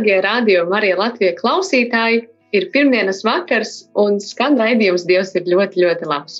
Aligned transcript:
Darbie 0.00 0.20
radio 0.24 0.62
Marija 0.64 0.96
Latvijas 0.96 1.34
klausītāji! 1.42 2.22
Ir 2.56 2.64
pirmdienas 2.72 3.18
vakars 3.20 3.72
un 4.00 4.14
skan 4.24 4.54
raidījums 4.56 5.02
Dievs 5.04 5.34
ir 5.36 5.44
ļoti, 5.44 5.82
ļoti 5.82 6.08
labs. 6.08 6.38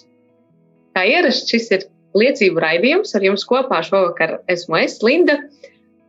Kā 0.96 1.02
ierasts, 1.04 1.52
šis 1.52 1.68
ir 1.76 1.84
liecību 2.16 2.62
raidījums. 2.64 3.12
Ar 3.12 3.26
jums 3.26 3.44
kopā 3.44 3.82
šovakar 3.84 4.38
esmu 4.48 4.78
es, 4.80 4.96
Linda, 5.04 5.36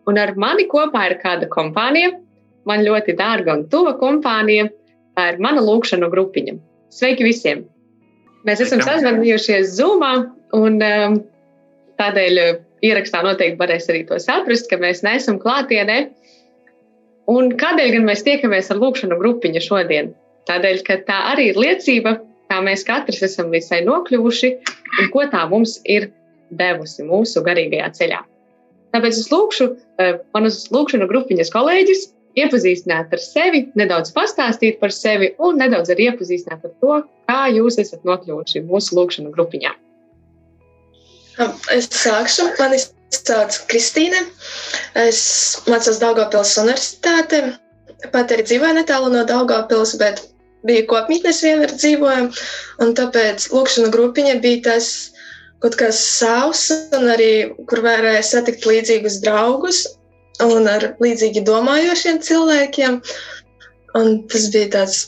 un 0.07 0.21
ar 0.21 0.31
mani 0.39 0.63
kopā 0.71 1.09
ir 1.09 1.17
kāda 1.19 1.51
kompānija, 1.51 2.13
man 2.71 2.85
ļoti 2.87 3.17
dārga 3.19 3.57
un 3.59 3.67
tuva 3.67 3.97
kompānija. 3.99 4.69
Tā 5.19 5.27
ir 5.33 5.43
mana 5.43 5.59
lūkšana 5.67 6.07
grupiņa. 6.07 6.55
Sveiki 6.87 7.27
visiem! 7.27 7.65
Mēs 8.47 8.63
esam 8.63 8.79
sazvanījušies 8.79 9.75
Zoomā, 9.75 10.13
un 10.55 10.79
um, 10.79 11.19
tādēļ 11.99 12.45
ierakstā 12.79 13.27
noteikti 13.27 13.59
varēs 13.59 13.91
arī 13.91 14.05
to 14.07 14.23
saprast, 14.23 14.71
ka 14.71 14.79
mēs 14.79 15.03
neesam 15.03 15.35
klātienē. 15.43 16.05
Un 17.29 17.51
kādēļ 17.59 17.93
gan 17.97 18.07
mēs 18.07 18.23
tiekamies 18.25 18.71
ar 18.73 18.79
lūkšanu 18.81 19.17
grupiņu 19.19 19.61
šodien? 19.63 20.11
Tādēļ, 20.49 20.81
ka 20.87 20.97
tā 21.05 21.19
arī 21.31 21.51
ir 21.51 21.59
liecība, 21.61 22.17
kā 22.49 22.61
mēs 22.65 22.83
katrs 22.87 23.21
esam 23.27 23.51
visai 23.53 23.83
nokļuvuši 23.85 24.49
un 25.01 25.11
ko 25.13 25.27
tā 25.31 25.43
mums 25.51 25.77
ir 25.85 26.09
devusi 26.57 27.05
mūsu 27.07 27.43
garīgajā 27.45 27.91
ceļā. 27.99 28.23
Tāpēc 28.91 29.19
es 29.21 29.29
lūkšu 29.31 29.67
uh, 29.71 30.17
manus 30.35 30.65
lūkšanu 30.73 31.07
grupiņas 31.07 31.53
kolēģis 31.53 32.09
iepazīstināt 32.41 33.13
ar 33.15 33.21
sevi, 33.23 33.65
nedaudz 33.79 34.11
pastāstīt 34.15 34.79
par 34.81 34.93
sevi 34.95 35.31
un 35.43 35.59
nedaudz 35.61 35.91
arī 35.93 36.09
iepazīstināt 36.09 36.65
ar 36.67 36.73
to, 36.83 36.99
kā 37.29 37.41
jūs 37.55 37.79
esat 37.83 38.03
nokļuvuši 38.07 38.65
mūsu 38.67 38.97
lūkšanu 38.97 39.31
grupiņā. 39.35 39.71
Es 41.73 41.87
sākšu. 41.95 42.51
Mani 42.59 42.79
sauc 43.15 43.57
Kristīne. 43.71 44.23
Es 44.97 45.21
mācos 45.67 45.99
Daugopils 46.01 46.57
universitātē. 46.61 47.43
Pat 48.11 48.33
arī 48.33 48.45
dzīvoju 48.47 48.77
netālu 48.79 49.11
no 49.13 49.23
Daugopils, 49.29 49.95
bet 50.01 50.23
bija 50.67 50.85
kopmītnes 50.89 51.41
vienmēr 51.45 51.73
dzīvojam. 51.75 52.29
Un 52.83 52.93
tāpēc 52.97 53.49
lūkšana 53.53 53.91
grupiņa 53.93 54.37
bija 54.43 54.63
tas 54.71 54.91
kaut 55.61 55.77
kas 55.77 55.99
savs, 56.01 56.69
un 56.97 57.11
arī 57.13 57.33
kur 57.69 57.83
varēja 57.85 58.23
satikt 58.25 58.65
līdzīgus 58.65 59.19
draugus 59.25 59.83
un 60.41 60.65
ar 60.69 60.93
līdzīgi 61.03 61.43
domājošiem 61.45 62.21
cilvēkiem. 62.25 63.01
Un 63.99 64.21
tas 64.31 64.47
bija 64.53 64.71
tāds 64.77 65.03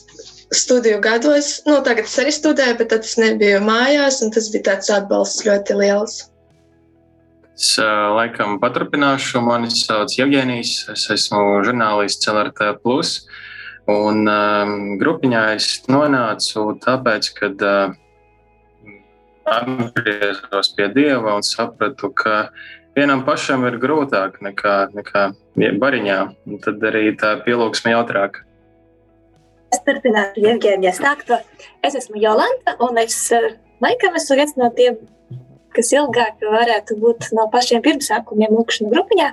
studiju 0.54 1.00
gados, 1.02 1.56
nu, 1.66 1.80
tagad 1.82 2.06
es 2.06 2.14
arī 2.20 2.30
studēju, 2.34 2.76
bet 2.78 2.92
tad 2.92 3.08
es 3.08 3.16
nebiju 3.18 3.62
mājās, 3.64 4.20
un 4.22 4.30
tas 4.34 4.50
bija 4.52 4.68
tāds 4.70 4.92
atbalsts 4.92 5.42
ļoti 5.48 5.78
liels. 5.80 6.20
Es 7.54 7.76
laikam 7.78 8.56
paturpināšu. 8.58 9.38
Mani 9.46 9.70
sauc 9.70 10.10
Jevģēnijas, 10.16 10.72
es 10.90 11.04
esmu 11.14 11.60
žurnālists 11.62 12.26
LRT. 12.26 12.72
Un 13.94 14.24
um, 14.26 14.72
grupiņā 14.98 15.42
es 15.54 15.68
nonācu 15.92 16.64
tāpēc, 16.82 17.28
kad 17.36 17.62
uh, 17.62 17.92
atgriezos 19.44 20.72
pie 20.74 20.88
Dieva 20.96 21.36
un 21.36 21.46
sapratu, 21.46 22.10
ka 22.10 22.48
vienam 22.96 23.22
pašam 23.28 23.68
ir 23.68 23.78
grūtāk 23.78 24.40
nekā, 24.42 24.74
nekā 24.96 25.24
bariņā. 25.54 26.18
Un 26.48 26.60
tad 26.64 26.82
arī 26.90 27.12
tā 27.20 27.36
pielūgsme 27.46 27.94
jautrāk. 27.94 28.42
Es 29.70 29.82
turpinātu 29.86 30.42
Jevģēnijas 30.42 30.98
stāstu. 30.98 31.38
Es 31.86 31.94
esmu 31.98 32.18
Jolanta 32.22 32.74
un 32.82 32.98
es 32.98 33.20
laikam 33.84 34.18
esmu 34.18 34.42
viens 34.42 34.58
no 34.58 34.74
tiem 34.74 34.98
kas 35.76 35.92
ilgāk 35.94 36.42
varētu 36.42 36.96
būt 37.02 37.30
no 37.36 37.48
pašiem 37.52 37.82
pirmsākumiem 37.84 38.54
lūkšanas 38.56 38.94
grupiņā. 38.94 39.28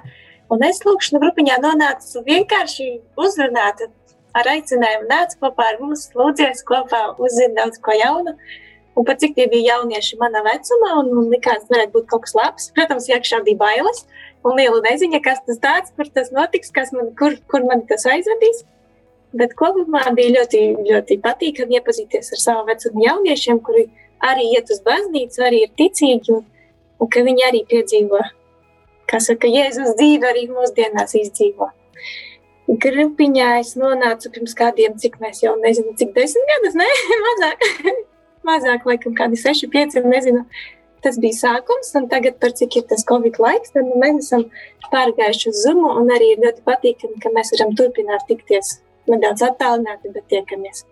Un 0.52 0.66
es 0.68 0.81
lūkšanas 0.84 1.24
grupiņā 1.24 1.59
nonācu 1.63 2.24
vienkārši 2.28 2.88
uzrunāt 3.22 3.85
ar 4.38 4.50
aicinājumu, 4.56 5.07
nāc 5.09 5.38
kopā 5.40 5.72
ar 5.74 5.79
mums, 5.81 6.09
lūdzies 6.16 6.66
kopā, 6.68 7.12
uzzini 7.22 7.57
daudz 7.59 7.79
ko 7.84 7.96
jaunu. 7.96 8.35
Un 8.91 9.07
pat 9.07 9.22
cik 9.24 9.38
tie 9.38 9.46
bija 9.52 9.78
jaunieši 9.78 10.18
manā 10.19 10.41
vecumā, 10.44 10.91
un, 11.00 11.13
un 11.22 11.29
likās, 11.31 11.63
varētu 11.72 11.96
būt 11.96 12.09
kaut 12.12 12.25
kas 12.25 12.35
labs. 12.35 12.68
Protams, 12.75 13.08
iekšā 13.12 13.40
bija 13.46 13.59
bailes 13.62 14.03
un 14.44 14.58
liela 14.59 14.81
neziņa, 14.84 15.22
kas 15.23 15.40
tas 15.47 15.62
tāds, 15.63 15.94
kur 15.96 16.09
tas 16.12 16.31
notiks, 16.35 16.73
man, 16.96 17.13
kur, 17.19 17.38
kur 17.52 17.63
man 17.68 17.85
tas 17.88 18.03
aizvedīs. 18.09 18.66
Bet 19.38 19.56
kopumā 19.56 20.03
bija 20.18 20.41
ļoti, 20.41 20.62
ļoti 20.90 21.18
patīkami 21.23 21.79
iepazīties 21.79 22.34
ar 22.35 22.41
savu 22.41 22.66
vecumu 22.68 23.06
jauniešiem, 23.06 23.62
kuri 23.63 23.85
arī 24.25 24.47
iet 24.55 24.71
uz 24.73 24.81
baznīcu, 24.85 25.43
arī 25.45 25.65
ir 25.65 25.73
ticīgi, 25.79 26.35
un, 26.37 26.45
un 27.01 27.11
ka 27.11 27.23
viņi 27.25 27.47
arī 27.47 27.61
piedzīvo, 27.69 28.21
kā 29.11 29.19
saka, 29.23 29.49
Jēzus 29.51 29.95
dzīve 29.99 30.29
arī 30.29 30.47
mūsdienās 30.51 31.15
izdzīvo. 31.19 31.71
Grupiņā 32.81 33.47
es 33.59 33.73
nonācu 33.79 34.29
pirms 34.31 34.53
kādiem, 34.55 34.93
cik 35.01 35.17
mēs 35.23 35.41
jau 35.43 35.55
nezinām, 35.59 35.95
cik 35.99 36.13
desmit 36.15 36.53
gadus, 36.53 36.77
ne? 36.79 36.87
mazāk, 37.27 37.65
mazāk, 38.47 38.85
laikam 38.87 39.17
kādi 39.17 39.39
seši, 39.39 39.67
pieci, 39.73 40.03
nezinu. 40.05 40.45
Tas 41.01 41.17
bija 41.17 41.33
sākums, 41.33 41.89
un 41.97 42.05
tagad, 42.11 42.37
par 42.39 42.53
cik 42.53 42.77
ir 42.77 42.85
tas 42.91 43.03
Covid 43.09 43.39
laiks, 43.41 43.73
tad 43.73 43.87
nu, 43.89 43.97
mēs 43.99 44.21
esam 44.21 44.45
pārgājuši 44.93 45.49
uz 45.49 45.63
Zoom, 45.65 45.81
un 45.89 46.13
arī 46.13 46.35
ir 46.35 46.43
ļoti 46.45 46.61
patīkami, 46.67 47.17
ka 47.23 47.33
mēs 47.33 47.49
varam 47.55 47.73
turpināt 47.79 48.27
tikties 48.29 48.75
nedaudz 49.09 49.41
attālināti, 49.49 50.13
bet 50.13 50.27
tiekamies. 50.29 50.85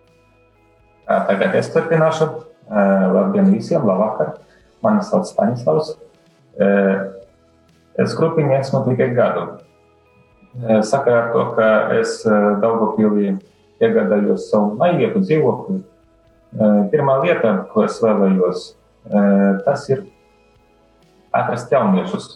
Tagad 1.06 1.54
es 1.58 1.70
turpināšu. 1.74 2.26
Labdien 2.70 3.50
visiem, 3.50 3.82
labvakar. 3.86 4.38
Mani 4.84 5.02
sauc 5.04 5.26
Staņslavs. 5.28 5.96
Es 8.00 8.14
grupiņā 8.16 8.60
esmu 8.62 8.84
tikai 8.86 9.10
gadu. 9.16 9.58
Sakarā 10.86 11.18
ar 11.24 11.32
to, 11.34 11.42
ka 11.56 11.66
es 11.98 12.20
Daugopilī 12.62 13.34
iegādājos 13.80 14.48
savu 14.50 14.74
maigietu 14.80 15.22
dzīvokli, 15.22 15.80
pirmā 16.92 17.18
lieta, 17.24 17.52
ko 17.70 17.84
es 17.86 17.98
vēlējos, 18.02 18.64
tas 19.66 19.84
ir 19.92 20.04
atrast 21.32 21.70
jauniešus. 21.72 22.26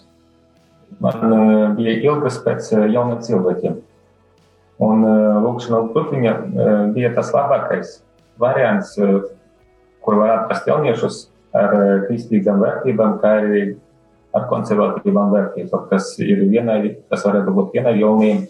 Man 1.02 1.74
bija 1.78 1.96
ilgas 2.04 2.38
pēc 2.44 2.70
jauniem 2.92 3.18
cilvēkiem. 3.24 3.80
Un 4.84 5.06
lūkšana 5.44 5.80
grupiņa 5.94 6.34
bija 6.94 7.10
tas 7.16 7.32
labākais 7.34 7.98
variants, 8.38 8.94
kur 10.04 10.20
var 10.20 10.34
atrast 10.38 10.68
jauniešus 10.68 11.20
ar 11.56 11.74
eh, 11.78 11.94
kristīgām 12.08 12.60
vērtībām, 12.62 13.18
kā 13.22 13.38
arī 13.40 13.64
ar 14.34 14.48
konservatīvām 14.50 15.32
vērtībām, 15.34 15.88
kas 15.90 16.12
ir 16.22 16.44
vienai, 16.50 16.96
kas 17.10 17.24
varētu 17.26 17.54
būt 17.54 17.76
vienai 17.78 17.96
jauniem 18.00 18.44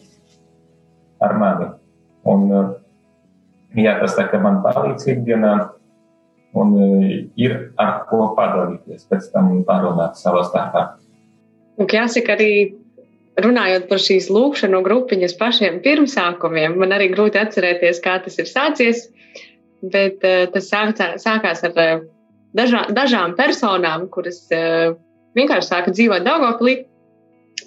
ar 1.24 1.36
mani. 1.40 1.70
Un, 2.30 2.46
eh, 2.50 3.82
jā, 3.86 3.96
tas 4.00 4.16
tā 4.18 4.26
kā 4.32 4.40
man 4.42 4.62
palīdz 4.64 5.08
ikdienā, 5.14 5.54
un 6.60 6.76
eh, 6.80 7.18
ir 7.36 7.58
ar 7.80 8.04
ko 8.10 8.30
padalīties, 8.38 9.06
pēc 9.10 9.30
tam 9.34 9.60
parunāt 9.68 10.18
savā 10.20 10.46
starpā. 10.48 10.88
Un 11.78 11.90
jāsaka 11.90 12.36
arī 12.36 12.52
runājot 13.42 13.88
par 13.90 13.98
šīs 13.98 14.28
lūkšanu 14.30 14.80
grupiņas 14.86 15.34
pašiem 15.38 15.80
pirmsākumiem, 15.82 16.76
man 16.78 16.94
arī 16.94 17.10
grūti 17.10 17.40
atcerēties, 17.40 17.98
kā 18.02 18.20
tas 18.22 18.38
ir 18.38 18.46
sācies 18.46 19.08
bet 19.92 20.24
uh, 20.24 20.44
tas 20.52 20.68
sākā, 20.70 21.14
sākās 21.20 21.64
ar 21.66 21.76
uh, 21.80 22.04
dažā, 22.56 22.86
dažām 22.94 23.34
personām, 23.38 24.08
kuras 24.12 24.44
uh, 24.54 24.94
vienkārši 25.38 25.70
sāka 25.70 25.94
dzīvot 25.94 26.26
Dārgoplī. 26.26 26.82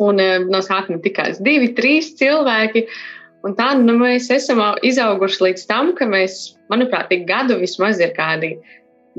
Un 0.03 0.19
no 0.51 0.59
sākuma 0.61 0.99
tikās 1.01 1.39
divi, 1.41 1.71
trīs 1.73 2.11
cilvēki. 2.19 2.83
Un 3.47 3.55
tā 3.57 3.71
nu, 3.79 3.95
mēs 3.97 4.27
esam 4.35 4.59
izauguši 4.85 5.39
līdz 5.45 5.63
tam, 5.65 5.93
ka 5.97 6.05
mēs, 6.05 6.35
manuprāt, 6.69 7.09
ik 7.15 7.23
gadu 7.25 7.55
vismaz 7.57 7.97
ir 8.03 8.11
kādi 8.13 8.51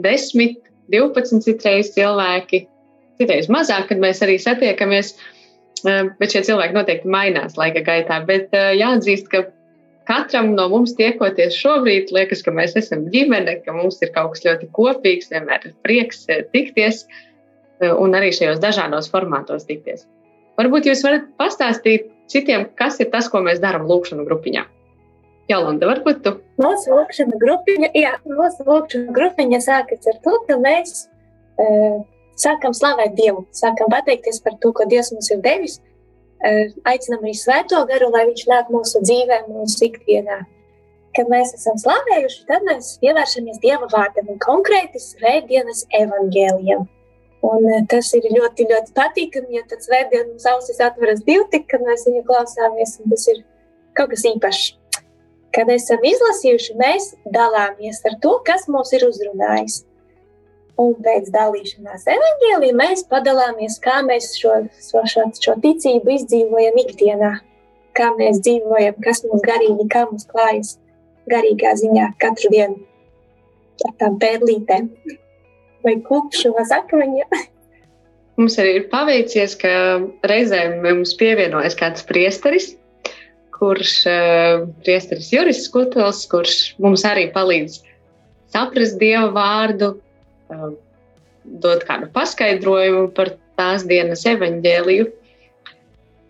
10, 0.04 0.60
12 0.92 1.42
citreiz 1.42 1.90
cilvēki. 1.96 2.60
Citreiz 3.18 3.48
mazāk, 3.50 3.88
kad 3.88 3.98
mēs 4.04 4.22
arī 4.22 4.36
satiekamies. 4.38 5.16
Bet 5.82 6.36
šie 6.36 6.44
cilvēki 6.46 6.76
noteikti 6.76 7.10
mainās 7.10 7.58
laika 7.58 7.82
gaitā. 7.88 8.20
Bet 8.28 8.54
jāatzīst, 8.54 9.32
ka 9.32 9.48
katram 10.08 10.52
no 10.56 10.68
mums 10.72 10.94
tiekoties 10.98 11.56
šobrīd, 11.60 12.12
liekas, 12.16 12.42
ka 12.44 12.54
mēs 12.54 12.76
esam 12.80 13.06
ģimene, 13.12 13.58
ka 13.64 13.74
mums 13.76 14.00
ir 14.04 14.12
kaut 14.14 14.34
kas 14.34 14.46
ļoti 14.46 14.70
kopīgs, 14.76 15.30
vienmēr 15.32 15.68
ir 15.68 15.74
prieks 15.86 16.24
eh, 16.32 16.44
tikties 16.54 17.04
eh, 17.04 17.92
un 17.92 18.16
arī 18.16 18.32
šajos 18.34 18.62
dažādos 18.64 19.10
formātos 19.12 19.68
tikties. 19.68 20.06
Varbūt 20.58 20.88
jūs 20.90 21.04
varat 21.06 21.28
pastāstīt 21.38 22.08
citiem, 22.32 22.66
kas 22.78 22.98
ir 23.02 23.12
tas, 23.12 23.28
ko 23.30 23.44
mēs 23.44 23.62
darām 23.62 23.86
lūkšanu 23.88 24.26
grupiņā. 24.26 24.64
Jolanda, 25.48 25.88
varbūt 25.88 26.18
tu? 26.24 26.34
Mūsu 26.60 26.92
lūkšana 26.92 27.38
grupiņa, 27.40 27.88
jā, 27.96 28.16
mūsu 28.28 28.66
lūkšana 28.66 29.14
grupiņa 29.16 29.60
sākas 29.64 30.10
ar 30.10 30.18
to, 30.24 30.34
ka 30.44 30.58
mēs 30.60 31.06
uh, 31.06 32.02
sākam 32.36 32.74
slavēt 32.76 33.14
Dievu, 33.16 33.46
sākam 33.56 33.88
pateikties 33.92 34.42
par 34.44 34.58
to, 34.60 34.74
ko 34.76 34.84
Dievs 34.90 35.12
mums 35.14 35.30
ir 35.32 35.40
devis, 35.44 35.78
aicinam 36.42 37.24
arī 37.24 37.34
svēto 37.36 37.80
garu, 37.88 38.10
lai 38.14 38.28
viņš 38.28 38.44
nāk 38.50 38.70
mūsu 38.72 39.02
dzīvē, 39.04 39.42
mūsu 39.48 39.88
ikdienā. 39.88 40.42
Kad 41.16 41.30
mēs 41.32 41.54
esam 41.56 41.78
slavējuši, 41.80 42.44
tad 42.46 42.66
mēs 42.68 42.92
pievēršamies 43.02 43.58
Dieva 43.62 43.88
vārdam 43.90 44.28
un 44.30 44.38
konkrēti 44.42 45.00
svētdienas 45.02 45.86
evangēlijam. 45.98 46.86
Un 47.48 47.66
tas 47.90 48.10
ir 48.18 48.26
ļoti, 48.34 48.66
ļoti 48.70 48.94
patīkami, 48.96 49.58
ja 49.58 49.64
tad 49.70 49.82
svētdien 49.86 50.26
mums 50.32 50.46
ausis 50.50 50.80
atveras 50.82 51.22
divi, 51.26 51.62
kad 51.70 51.82
mēs 51.86 52.04
viņu 52.06 52.24
klausāmies, 52.26 52.98
un 53.02 53.14
tas 53.14 53.26
ir 53.30 53.42
kaut 53.98 54.12
kas 54.14 54.26
īpašs. 54.30 54.66
Kad 55.54 55.70
esam 55.72 56.02
izlasījuši, 56.04 56.74
mēs 56.78 57.12
dalāmies 57.34 58.02
ar 58.06 58.18
to, 58.22 58.36
kas 58.46 58.66
mūs 58.70 58.92
ir 58.94 59.06
uzrunājis. 59.08 59.80
Un 60.78 60.92
pēc 61.02 61.30
dalīšanās 61.34 62.04
evanģēlī 62.12 62.70
mēs 62.78 63.02
padalāmies, 63.10 63.80
kā 63.82 63.98
mēs 64.06 64.30
šo, 64.38 64.60
šo, 64.78 65.02
šo, 65.10 65.24
šo 65.34 65.56
ticību 65.64 66.12
izdzīvojam 66.14 66.78
ikdienā, 66.84 67.32
kā 67.98 68.12
mēs 68.18 68.38
dzīvojam, 68.46 68.98
kas 69.02 69.24
mums 69.26 69.42
garīgi, 69.46 69.88
kā 69.90 70.04
mums 70.06 70.28
klājas 70.30 70.76
garīgā 71.30 71.74
ziņā 71.82 72.12
katru 72.22 72.52
dienu. 72.54 72.78
Ar 73.88 73.94
tām 73.98 74.18
pēdlītēm 74.22 74.88
vai 75.86 75.96
kukšu 76.06 76.54
vai 76.56 76.66
sakruņiem. 76.70 77.38
Mums 78.38 78.54
arī 78.62 78.76
ir 78.78 78.84
paveicies, 78.90 79.56
ka 79.58 79.70
reizēm 80.30 80.76
mums 80.84 81.10
pievienojas 81.18 81.74
kāds 81.74 82.04
priesteris, 82.06 82.68
kurš 83.56 83.94
uh, 84.06 84.60
priesteris 84.86 85.32
Juris 85.34 85.64
Skutels, 85.64 86.20
kurš 86.30 86.58
mums 86.78 87.02
arī 87.02 87.24
palīdz 87.34 87.80
saprast 88.54 88.98
Dieva 89.00 89.28
vārdu, 89.34 89.96
dot 90.48 91.84
kādu 91.88 92.08
paskaidrojumu 92.14 93.08
par 93.16 93.32
tās 93.58 93.86
dienas 93.88 94.24
evaņģēliju. 94.28 95.08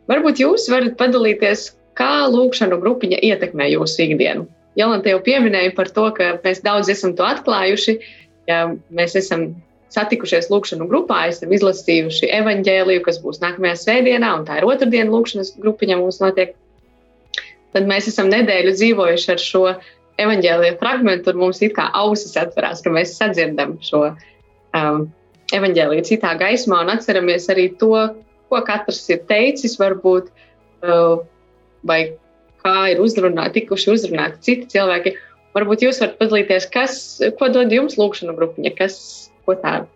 Varbūt 0.09 0.43
jūs 0.43 0.69
varat 0.73 0.97
padalīties, 1.01 1.73
kā 1.99 2.29
lūkšanu 2.31 2.79
grupiņa 2.81 3.19
ietekmē 3.31 3.69
jūsu 3.75 4.07
ikdienu. 4.07 4.47
Jolanta 4.79 5.11
jau 5.11 5.19
pieminēja 5.25 5.75
par 5.77 5.91
to, 5.91 6.07
ka 6.15 6.37
mēs 6.45 6.63
daudz 6.65 6.91
esam 6.93 7.17
to 7.19 7.27
atklājuši, 7.27 7.99
ja 8.49 8.61
mēs 8.95 9.17
esam 9.19 9.51
satikušies 9.93 10.51
lūkšanu 10.53 10.87
grupā, 10.89 11.25
esam 11.33 11.53
izlasījuši 11.57 12.31
evaņģēliju, 12.39 13.03
kas 13.05 13.19
būs 13.25 13.43
nākamajā 13.43 13.75
svētdienā, 13.83 14.31
un 14.39 14.47
tā 14.49 14.61
ir 14.61 14.69
otrdiena 14.69 15.11
lūkšanas 15.13 15.57
grupiņa 15.59 15.99
mums 16.01 16.21
notiek 16.23 16.55
tad 17.75 17.89
mēs 17.89 18.09
esam 18.11 18.31
nedēļu 18.33 18.75
dzīvojuši 18.77 19.33
ar 19.35 19.43
šo 19.43 19.63
evaņģēlīju 20.23 20.79
fragment, 20.81 21.29
un 21.31 21.41
mums 21.43 21.63
it 21.63 21.75
kā 21.77 21.89
ausis 21.97 22.37
atverās, 22.41 22.83
ka 22.85 22.93
mēs 22.95 23.15
sadzirdam 23.19 23.77
šo 23.85 24.09
um, 24.11 25.07
evaņģēlīju 25.55 26.07
citā 26.11 26.35
gaismā 26.41 26.83
un 26.85 26.93
atceramies 26.95 27.49
arī 27.53 27.69
to, 27.81 27.93
ko 28.49 28.63
katrs 28.67 29.05
ir 29.13 29.23
teicis, 29.31 29.77
varbūt, 29.81 30.31
uh, 30.87 31.21
vai 31.87 32.01
kā 32.65 32.77
ir 32.93 33.03
uzrunāti, 33.05 33.63
tikuši 33.63 33.93
uzrunāti 33.95 34.43
citi 34.49 34.73
cilvēki. 34.75 35.15
Varbūt 35.57 35.87
jūs 35.87 36.01
varat 36.03 36.19
padalīties, 36.21 36.67
kas, 36.73 36.97
ko 37.39 37.49
dod 37.53 37.73
jums 37.73 37.97
lūkšana 37.99 38.35
grupiņa, 38.37 38.75
kas, 38.79 38.99
ko 39.49 39.57
tādu. 39.59 39.89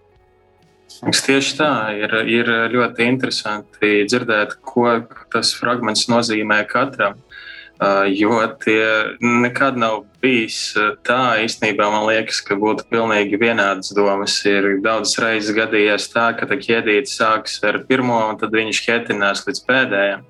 Tieši 1.03 1.55
tā, 1.59 1.73
ir, 1.99 2.13
ir 2.31 2.49
ļoti 2.73 3.07
interesanti 3.09 4.05
dzirdēt, 4.09 4.59
ko 4.63 5.01
tas 5.33 5.53
fragments 5.57 6.07
nozīmē 6.11 6.63
katram. 6.71 7.17
Jo 8.07 8.37
tie 8.63 9.17
nekad 9.19 9.79
nav 9.81 10.05
bijis 10.23 10.75
tā 11.07 11.39
īstenībā, 11.43 11.89
man 11.91 12.05
liekas, 12.07 12.39
ka 12.45 12.55
būtu 12.59 12.85
pilnīgi 12.93 13.39
vienādas 13.41 13.95
domas. 13.97 14.37
Ir 14.47 14.77
daudzas 14.85 15.19
reizes 15.23 15.57
gadījies 15.57 16.11
tā, 16.13 16.29
ka 16.37 16.47
ķēdīte 16.47 17.11
sāks 17.11 17.59
ar 17.67 17.81
pirmo, 17.89 18.21
un 18.29 18.39
tad 18.39 18.55
viņš 18.55 18.83
ķetinās 18.87 19.43
līdz 19.49 19.63
pēdējiem. 19.71 20.23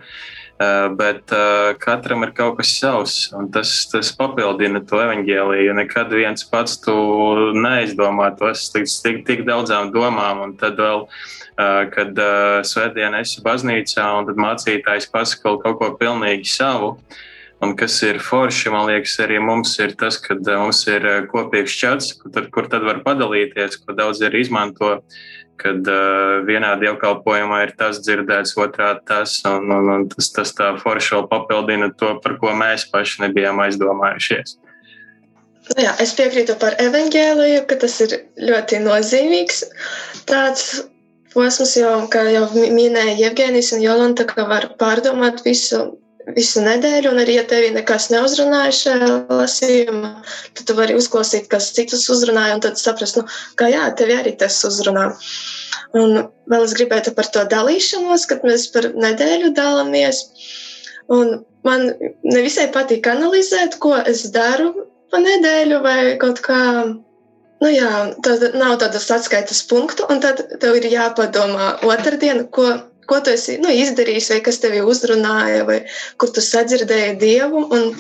Bet 0.96 1.34
katram 1.82 2.22
ir 2.24 2.32
kaut 2.36 2.60
kas 2.60 2.70
savs, 2.78 3.16
un 3.36 3.50
tas, 3.52 3.72
tas 3.90 4.12
papildina 4.16 4.80
to 4.86 5.00
evaņģēliju. 5.02 5.74
Nekad 5.76 6.14
viens 6.14 6.46
pats 6.48 6.78
tu 6.84 6.94
neizdomā 7.58 8.30
tos 8.38 8.70
līdz 8.76 8.94
tik, 9.02 9.18
tik 9.28 9.42
daudzām 9.48 9.90
domām, 9.92 10.40
un 10.46 10.54
tad 10.60 10.80
vēl 10.80 11.04
kad 11.92 12.16
uh, 12.16 12.62
svētdienā 12.64 13.20
esi 13.26 13.42
baznīcā 13.44 14.06
un 14.16 14.30
tad 14.30 14.40
mācītājs 14.40 15.10
pasaka 15.12 15.58
kaut 15.66 15.76
ko 15.82 15.90
pilnīgi 16.00 16.48
savu. 16.48 16.94
Uh, 16.94 17.20
Un 17.62 17.76
kas 17.78 18.00
ir 18.02 18.18
forši, 18.18 18.72
man 18.74 18.88
liekas, 18.88 19.14
arī 19.22 19.36
mums 19.42 19.76
ir 19.82 19.92
tas, 19.98 20.16
ka 20.18 20.34
eh, 20.34 20.56
mums 20.58 20.80
ir 20.90 21.04
eh, 21.06 21.20
kopīgs 21.30 21.76
čats, 21.78 22.10
kur 22.18 22.32
tad, 22.34 22.48
kur 22.54 22.66
tad 22.70 22.82
var 22.86 23.04
padalīties, 23.06 23.78
ko 23.84 23.94
daudz 23.98 24.22
arī 24.26 24.42
izmanto. 24.42 24.98
Kad 25.62 25.86
uh, 25.86 26.40
vienā 26.42 26.72
dievkalpojumā 26.80 27.58
ir 27.62 27.72
tas 27.78 28.00
dzirdēts, 28.02 28.56
otrā 28.58 28.88
tas, 29.06 29.36
un, 29.46 29.68
un, 29.70 29.90
un 29.92 30.06
tas, 30.10 30.30
tas 30.34 30.50
tā 30.58 30.72
forši 30.80 31.12
vēl 31.14 31.28
papildina 31.30 31.90
to, 32.00 32.08
par 32.24 32.34
ko 32.40 32.50
mēs 32.58 32.88
paši 32.90 33.22
nebijām 33.28 33.60
aizdomājušies. 33.62 34.56
Nu 35.68 35.84
jā, 35.84 35.92
es 36.02 36.16
piekrītu 36.18 36.56
par 36.58 36.74
evaņģēliju, 36.82 37.62
ka 37.70 37.78
tas 37.84 37.94
ir 38.02 38.16
ļoti 38.42 38.80
nozīmīgs 38.82 39.62
tāds 40.26 40.66
posms, 41.36 41.76
jo, 41.78 41.94
kā 42.10 42.24
jau 42.32 42.48
minēja 42.56 43.20
Jevgenijs 43.20 43.70
un 43.76 43.84
Jolanta, 43.84 44.26
ka 44.26 44.48
var 44.50 44.72
pārdomāt 44.80 45.44
visu 45.46 45.84
visu 46.36 46.62
nedēļu, 46.62 47.10
un 47.12 47.20
arī, 47.22 47.36
ja 47.38 47.44
tevi 47.48 47.72
nekas 47.74 48.08
neuzrunāja 48.12 48.72
šajā 48.78 49.10
lasījumā, 49.30 50.12
tad 50.56 50.64
tu 50.68 50.76
vari 50.78 50.96
uzklausīt, 50.98 51.48
kas 51.52 51.72
citus 51.76 52.08
uzrunāja, 52.12 52.56
un 52.56 52.64
tad 52.64 52.80
saprast, 52.80 53.18
nu, 53.18 53.26
ka 53.60 53.70
jā, 53.72 53.88
tevi 53.98 54.16
arī 54.18 54.34
tas 54.38 54.58
uzrunā. 54.68 55.10
Un 55.98 56.22
vēl 56.50 56.66
es 56.66 56.74
gribētu 56.78 57.14
par 57.16 57.28
to 57.34 57.44
dalīšanos, 57.52 58.26
kad 58.30 58.44
mēs 58.46 58.68
par 58.74 58.92
nedēļu 58.94 59.52
dalāmies. 59.56 60.22
Un 61.12 61.42
man 61.66 61.90
nevisai 62.24 62.68
patīk 62.72 63.08
analizēt, 63.10 63.76
ko 63.82 63.96
es 64.00 64.24
daru 64.34 64.72
pa 65.12 65.20
nedēļu 65.20 65.80
vai 65.84 65.98
kaut 66.22 66.40
kā. 66.44 66.60
Nu 67.62 67.70
jā, 67.70 67.90
tad 68.26 68.56
nav 68.58 68.80
tādas 68.80 69.04
atskaites 69.14 69.60
punktu, 69.70 70.08
un 70.10 70.18
tad 70.24 70.40
tev 70.62 70.80
ir 70.80 70.88
jāpadomā 70.90 71.76
otrdien, 71.86 72.48
ko 72.50 72.72
ko 73.12 73.20
tu 73.20 73.36
esi 73.36 73.58
nu, 73.60 73.68
izdarījis, 73.84 74.32
vai 74.32 74.40
kas 74.48 74.60
tevi 74.64 74.80
uzrunāja, 74.88 75.64
vai 75.68 75.82
kur 76.16 76.32
tu 76.32 76.44
sadzirdēji 76.44 77.16
dievu. 77.20 77.66
Un 77.76 77.90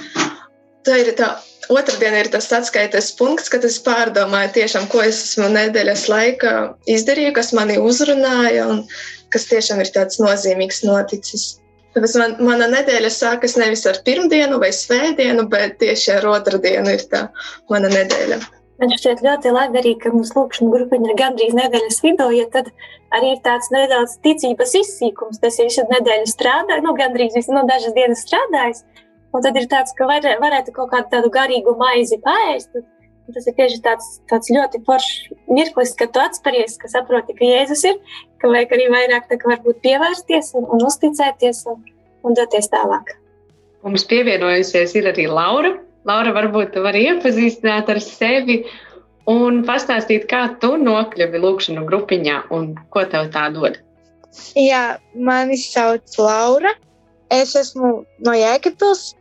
tā 0.88 0.98
ir 1.02 1.12
tā 1.18 1.34
otrdiena, 1.72 2.22
ir 2.22 2.30
tas 2.32 2.48
atskaites 2.56 3.12
punkts, 3.18 3.50
kad 3.52 3.64
es 3.68 3.78
pārdomāju, 3.84 4.54
tiešām, 4.56 4.88
ko 4.92 5.02
es 5.04 5.20
esmu 5.28 5.50
nedēļas 5.52 6.06
laikā 6.10 6.54
izdarīju, 6.96 7.34
kas 7.38 7.52
mani 7.56 7.76
uzrunāja 7.80 8.68
un 8.72 8.86
kas 9.32 9.48
tiešām 9.50 9.82
ir 9.84 9.92
tāds 9.94 10.20
nozīmīgs 10.22 10.82
noticis. 10.88 11.52
Tāpēc 11.92 12.16
man, 12.16 12.34
mana 12.40 12.70
nedēļa 12.72 13.10
sākas 13.12 13.58
nevis 13.60 13.84
ar 13.88 14.00
pirmdienu 14.06 14.56
vai 14.62 14.72
svētdienu, 14.72 15.44
bet 15.52 15.76
tieši 15.82 16.16
ar 16.16 16.28
otrdienu 16.32 16.96
ir 16.96 17.04
tā 17.12 17.26
mana 17.68 17.92
nedēļa. 17.92 18.40
Man 18.82 18.90
šķiet 18.90 19.20
ļoti 19.22 19.50
labi 19.54 19.78
arī, 19.78 19.90
ka 19.94 20.10
mums 20.10 20.32
lūkšana 20.34 20.72
grupiņa 20.72 21.12
ir 21.12 21.18
gandrīz 21.20 21.52
nedēļas 21.54 22.00
vidū, 22.02 22.24
ja 22.34 22.48
tad 22.50 22.72
arī 23.14 23.36
ir 23.36 23.42
tāds 23.44 23.68
nedaudz 23.70 24.16
ticības 24.26 24.72
izsīkums. 24.80 25.38
Tas 25.38 25.60
ir 25.60 25.68
visu 25.68 25.84
nedēļu 25.86 26.26
strādājis, 26.26 26.82
nu 26.82 26.94
gandrīz 26.98 27.36
visu, 27.38 27.54
nu 27.54 27.62
dažas 27.68 27.94
dienas 27.94 28.24
strādājis. 28.26 28.80
Un 29.30 29.44
tad 29.44 29.60
ir 29.60 29.68
tāds, 29.70 29.94
ka 29.94 30.08
var, 30.10 30.26
varētu 30.42 30.74
kaut 30.74 30.90
kādu 30.90 31.12
tādu 31.14 31.30
garīgu 31.30 31.76
maizi 31.78 32.18
paēst. 32.26 32.82
Tas 33.30 33.46
ir 33.46 33.54
tieši 33.60 33.78
tāds, 33.86 34.08
tāds 34.26 34.50
ļoti 34.50 34.82
foršs 34.88 35.30
mirklis, 35.46 35.94
kad 36.02 36.10
tu 36.10 36.24
atspēries, 36.24 36.74
ka 36.82 36.90
saproti, 36.90 37.38
ka 37.38 37.46
Jēzus 37.46 37.86
ir, 37.86 38.02
ka 38.42 38.50
vajag 38.50 38.74
arī 38.74 38.90
vairāk 38.96 39.30
tā, 39.30 39.38
varbūt 39.46 39.78
pievērsties 39.86 40.56
un, 40.58 40.66
un 40.74 40.82
uzticēties 40.90 41.62
un, 41.70 41.78
un 42.26 42.34
doties 42.34 42.66
tālāk. 42.74 43.14
Mums 43.86 44.10
pievienojusies 44.10 44.98
ir 44.98 45.06
arī 45.14 45.30
Laura. 45.30 45.76
Laura, 46.08 46.32
varbūt 46.34 46.72
tu 46.74 46.82
vari 46.82 47.04
iepazīstināt 47.06 47.90
ar 47.92 48.00
sevi 48.02 48.62
un 49.30 49.62
pastāstīt, 49.66 50.26
kā 50.30 50.44
tu 50.62 50.74
nokļuvi 50.80 51.40
lūkšanu 51.44 51.84
grupiņā 51.86 52.38
un 52.56 52.72
ko 52.90 53.04
tev 53.12 53.28
tā 53.34 53.46
dod. 53.54 53.78
Jā, 54.58 54.98
mani 55.14 55.58
sauc 55.60 56.16
Laura. 56.18 56.72
Es 57.32 57.54
esmu 57.56 58.02
no 58.26 58.34
Jēkabils. 58.36 59.12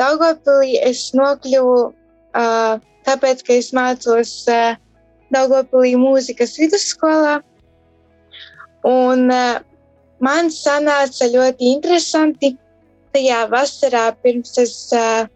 Daugopilī 0.00 0.78
es 0.86 1.10
nokļuvu 1.16 1.74
uh, 1.90 2.78
tāpēc, 3.08 3.42
ka 3.44 3.56
es 3.58 3.72
mācos 3.76 4.32
uh, 4.48 4.78
Daugopilī 5.34 5.96
mūzikas 6.00 6.54
vidusskolā. 6.60 7.40
Un 8.86 9.26
uh, 9.34 9.58
man 10.24 10.48
sanāca 10.54 11.28
ļoti 11.34 11.74
interesanti 11.74 12.54
tajā 13.12 13.42
vasarā 13.50 14.06
pirms 14.22 14.56
es 14.62 14.76
uh, 14.96 15.26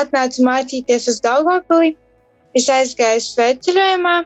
atnācu 0.00 0.44
mācīties 0.46 1.08
uz 1.12 1.20
Daugopili. 1.24 1.94
Es 2.54 2.68
aizgāju 2.70 3.22
sveceļojumā 3.24 4.16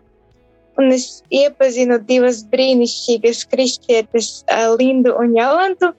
un 0.79 0.93
es 0.95 1.07
iepazinu 1.35 1.99
divas 2.07 2.45
brīnišķīgas 2.53 3.43
kristietes, 3.51 4.29
Lindu 4.79 5.15
un 5.19 5.35
Jolantu, 5.37 5.91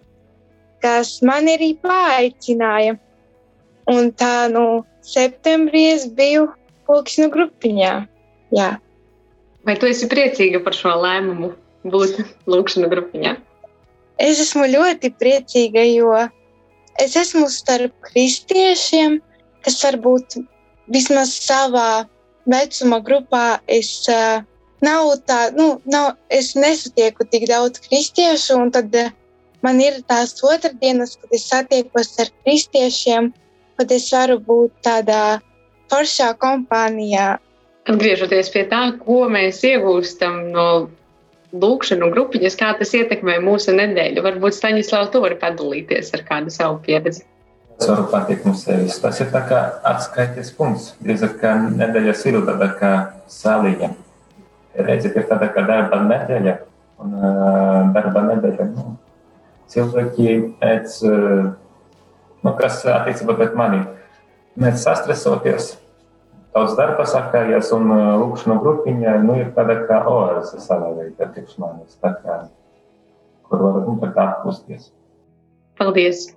kas 0.83 1.17
man 1.25 1.49
arī 1.51 1.73
paaicināja. 1.83 2.95
Un 3.89 4.11
tā, 4.15 4.47
nu, 4.53 4.85
septembrī 5.03 5.89
es 5.95 6.05
biju 6.15 6.47
pulksnu 6.87 7.27
grupiņā. 7.33 7.93
Jā. 8.55 8.69
Vai 9.67 9.75
tu 9.77 9.89
esi 9.89 10.07
priecīga 10.09 10.61
par 10.63 10.77
šo 10.77 10.93
lēmumu 11.03 11.51
būt 11.89 12.21
lūkšanu 12.49 12.89
grupiņā? 12.91 13.35
Es 14.19 14.39
esmu 14.43 14.67
ļoti 14.69 15.11
priecīga, 15.19 15.83
jo 15.89 16.13
es 16.99 17.15
esmu 17.19 17.47
starp 17.51 17.93
kristiešiem, 18.09 19.19
kas 19.65 19.79
varbūt 19.85 20.39
vismaz 20.93 21.33
savā 21.35 22.05
vecuma 22.49 22.99
grupā 23.05 23.59
es 23.67 23.91
uh, 24.09 24.41
nav 24.85 25.11
tā, 25.27 25.39
nu, 25.55 25.79
nav, 25.85 26.13
es 26.31 26.53
nesatieku 26.55 27.27
tik 27.29 27.47
daudz 27.49 27.81
kristiešu, 27.87 28.57
un 28.63 28.71
tad 28.75 28.95
man 29.65 29.81
ir 29.83 29.99
tās 30.07 30.37
otrdienas, 30.43 31.17
kad 31.19 31.35
es 31.35 31.47
satiekos 31.49 32.15
ar 32.23 32.31
kristiešiem, 32.45 33.33
kad 33.79 33.91
es 33.91 34.07
varu 34.13 34.39
būt 34.43 34.75
tādā 34.85 35.39
foršā 35.91 36.33
kompānijā. 36.39 37.37
Atgriežoties 37.89 38.51
pie 38.53 38.65
tā, 38.69 38.81
ko 39.01 39.25
mēs 39.31 39.63
iegūstam 39.65 40.49
no 40.53 40.69
lūkšanu 41.49 42.11
grupiņas, 42.13 42.57
kā 42.59 42.75
tas 42.77 42.93
ietekmē 42.93 43.39
mūsu 43.41 43.73
nedēļu. 43.73 44.21
Varbūt 44.25 44.57
Staņislavs 44.57 45.09
to 45.13 45.23
var 45.23 45.33
padalīties 45.41 46.13
ar 46.13 46.25
kādu 46.27 46.53
savu 46.53 46.77
pieredzi. 46.85 47.25
Es 47.79 47.87
varu 47.87 48.09
pateikt 48.11 48.43
no 48.43 48.51
sevis. 48.59 48.97
Tas 48.99 49.21
ir 49.23 49.29
tā 49.31 49.39
kā 49.47 49.59
atskaites 49.87 50.51
punkts. 50.55 50.93
Drīzāk 50.99 51.37
kā 51.39 51.53
nedēļas 51.63 52.25
ir 52.27 52.39
tāda 52.49 52.67
kā 52.75 52.93
sāliņa. 53.31 53.93
Redziet, 54.79 55.15
ir 55.15 55.27
tāda 55.29 55.47
kā 55.53 55.63
darba 55.67 56.01
nedēļa. 56.03 56.55
Un 56.99 57.13
uh, 57.15 57.85
darba 57.95 58.25
nedēļa, 58.27 58.65
nu, 58.73 58.97
cilvēki 59.71 60.33
pēc, 60.59 60.97
uh, 61.07 61.45
nu, 62.43 62.51
kas 62.59 62.81
attiecībā 62.83 63.37
pret 63.39 63.55
mani, 63.55 63.79
mēs 64.59 64.83
sastresoties, 64.83 65.69
daudz 66.51 66.75
darba 66.75 67.05
sakājies, 67.07 67.71
un 67.77 67.87
uh, 67.95 68.09
lūkšanu 68.19 68.57
grupiņa 68.59 69.13
nu, 69.23 69.37
ir 69.39 69.53
tāda 69.55 69.77
kā 69.87 70.01
oāze 70.11 70.59
savā 70.65 70.91
veidā 70.97 71.29
priekš 71.31 71.55
manis, 71.63 71.95
tā 72.03 72.11
kā, 72.19 72.41
kur 73.47 73.63
var 73.63 73.79
nu, 73.85 73.95
tā 74.03 74.11
kā 74.11 74.27
atpūsties. 74.33 74.91
Paldies! 75.79 76.27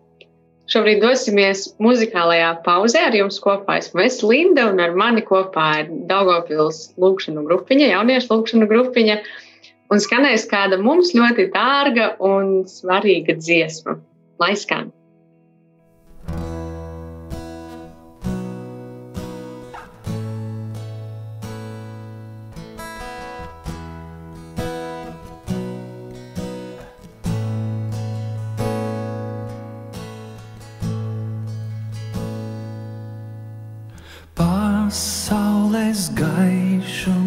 Šobrīd 0.71 1.01
dosimies 1.03 1.65
muzikālajā 1.83 2.53
pauzē 2.67 3.03
ar 3.09 3.17
jums 3.19 3.41
kopā. 3.43 3.81
Esmu 3.83 4.05
es 4.05 4.21
Linda 4.23 4.69
un 4.71 4.79
ar 4.81 4.95
mani 4.95 5.25
kopā 5.27 5.69
ir 5.83 5.91
Daugopils 6.11 6.93
lūkšanu 7.03 7.43
grupiņa, 7.49 7.91
jauniešu 7.97 8.31
lūkšanu 8.31 8.71
grupiņa. 8.71 9.19
Un 9.93 10.01
skanēs 10.01 10.47
kāda 10.49 10.79
mums 10.81 11.13
ļoti 11.19 11.51
dārga 11.53 12.13
un 12.25 12.63
svarīga 12.71 13.37
dziesma. 13.41 13.99
Lai 14.41 14.55
skan! 14.57 14.93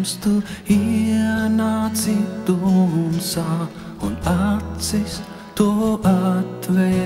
Gaišums 0.06 0.18
tu 0.22 0.42
ienāci 0.70 2.14
tumsā 2.46 3.66
un 4.02 4.14
acis 4.24 5.20
to 5.54 5.98
atvēri 6.04 7.05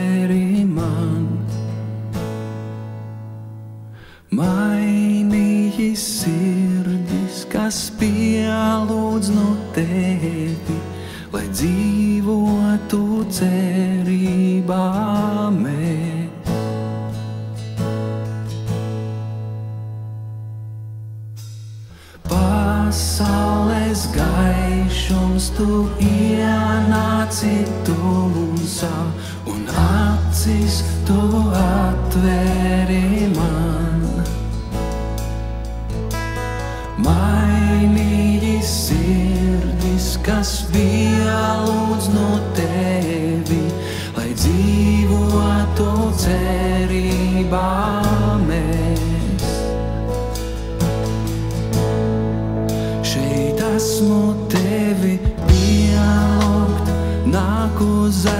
esmu 53.80 54.34
tevi 54.52 55.14
pielūgt, 55.48 56.92
nāku 57.32 58.10
zemu 58.12 58.39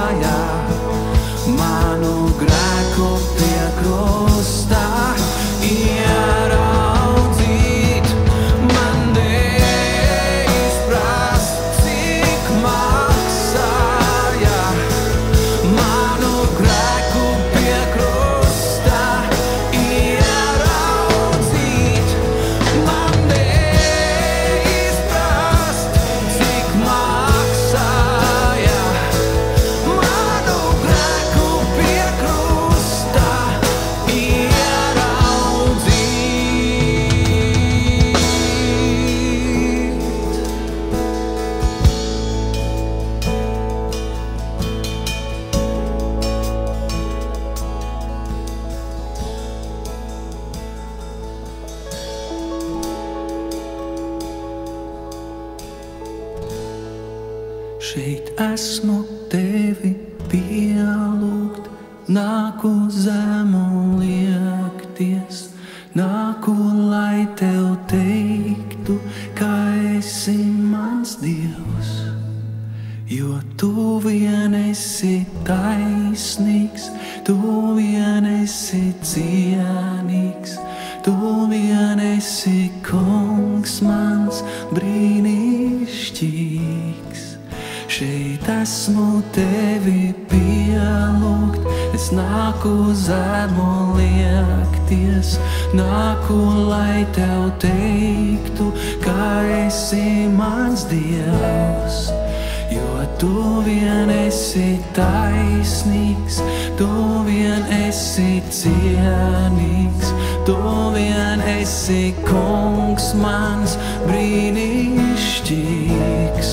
Tu 103.24 103.32
vien 103.64 104.10
esi 104.12 104.76
taisnīgs, 104.92 106.42
tu 106.76 106.88
vien 107.24 107.64
esi 107.72 108.44
cienīgs, 108.52 110.12
tu 110.44 110.52
vien 110.92 111.40
esi 111.54 112.12
kungs 112.26 113.14
mans 113.22 113.78
brīnišķīgs. 114.04 116.52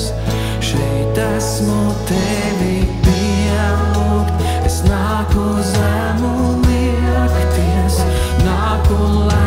Šeit 0.70 1.20
esmu 1.26 1.82
tevi 2.08 2.88
pielūgt, 3.04 4.40
es 4.64 4.80
nāku 4.88 5.60
zemu 5.76 6.56
liekties, 6.70 8.00
nāku 8.48 9.04
lai. 9.28 9.41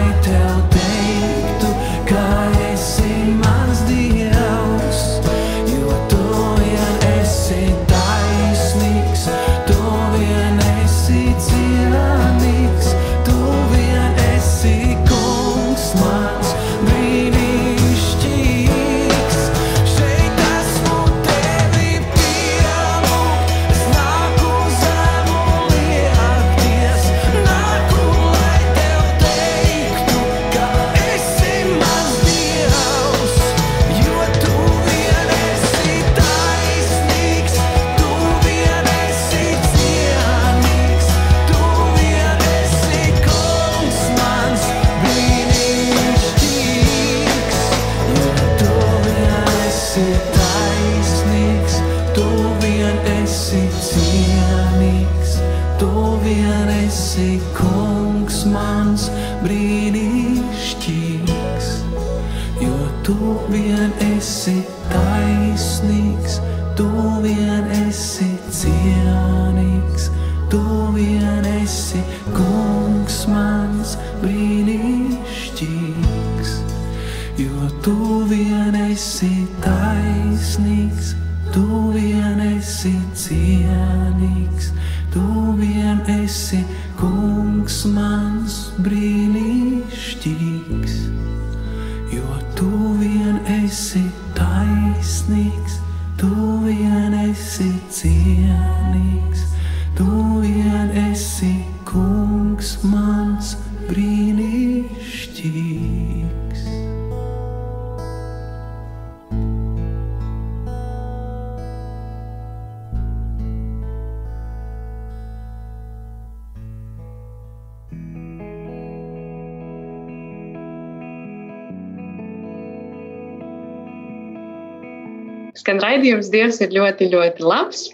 skan 125.64 125.80
raidījums 125.80 126.28
Dievs 126.32 126.60
ir 126.60 126.74
ļoti, 126.76 127.08
ļoti 127.14 127.44
labs. 127.44 127.88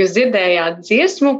Jūs 0.00 0.16
dzirdējāt 0.16 0.80
dziesmu, 0.82 1.32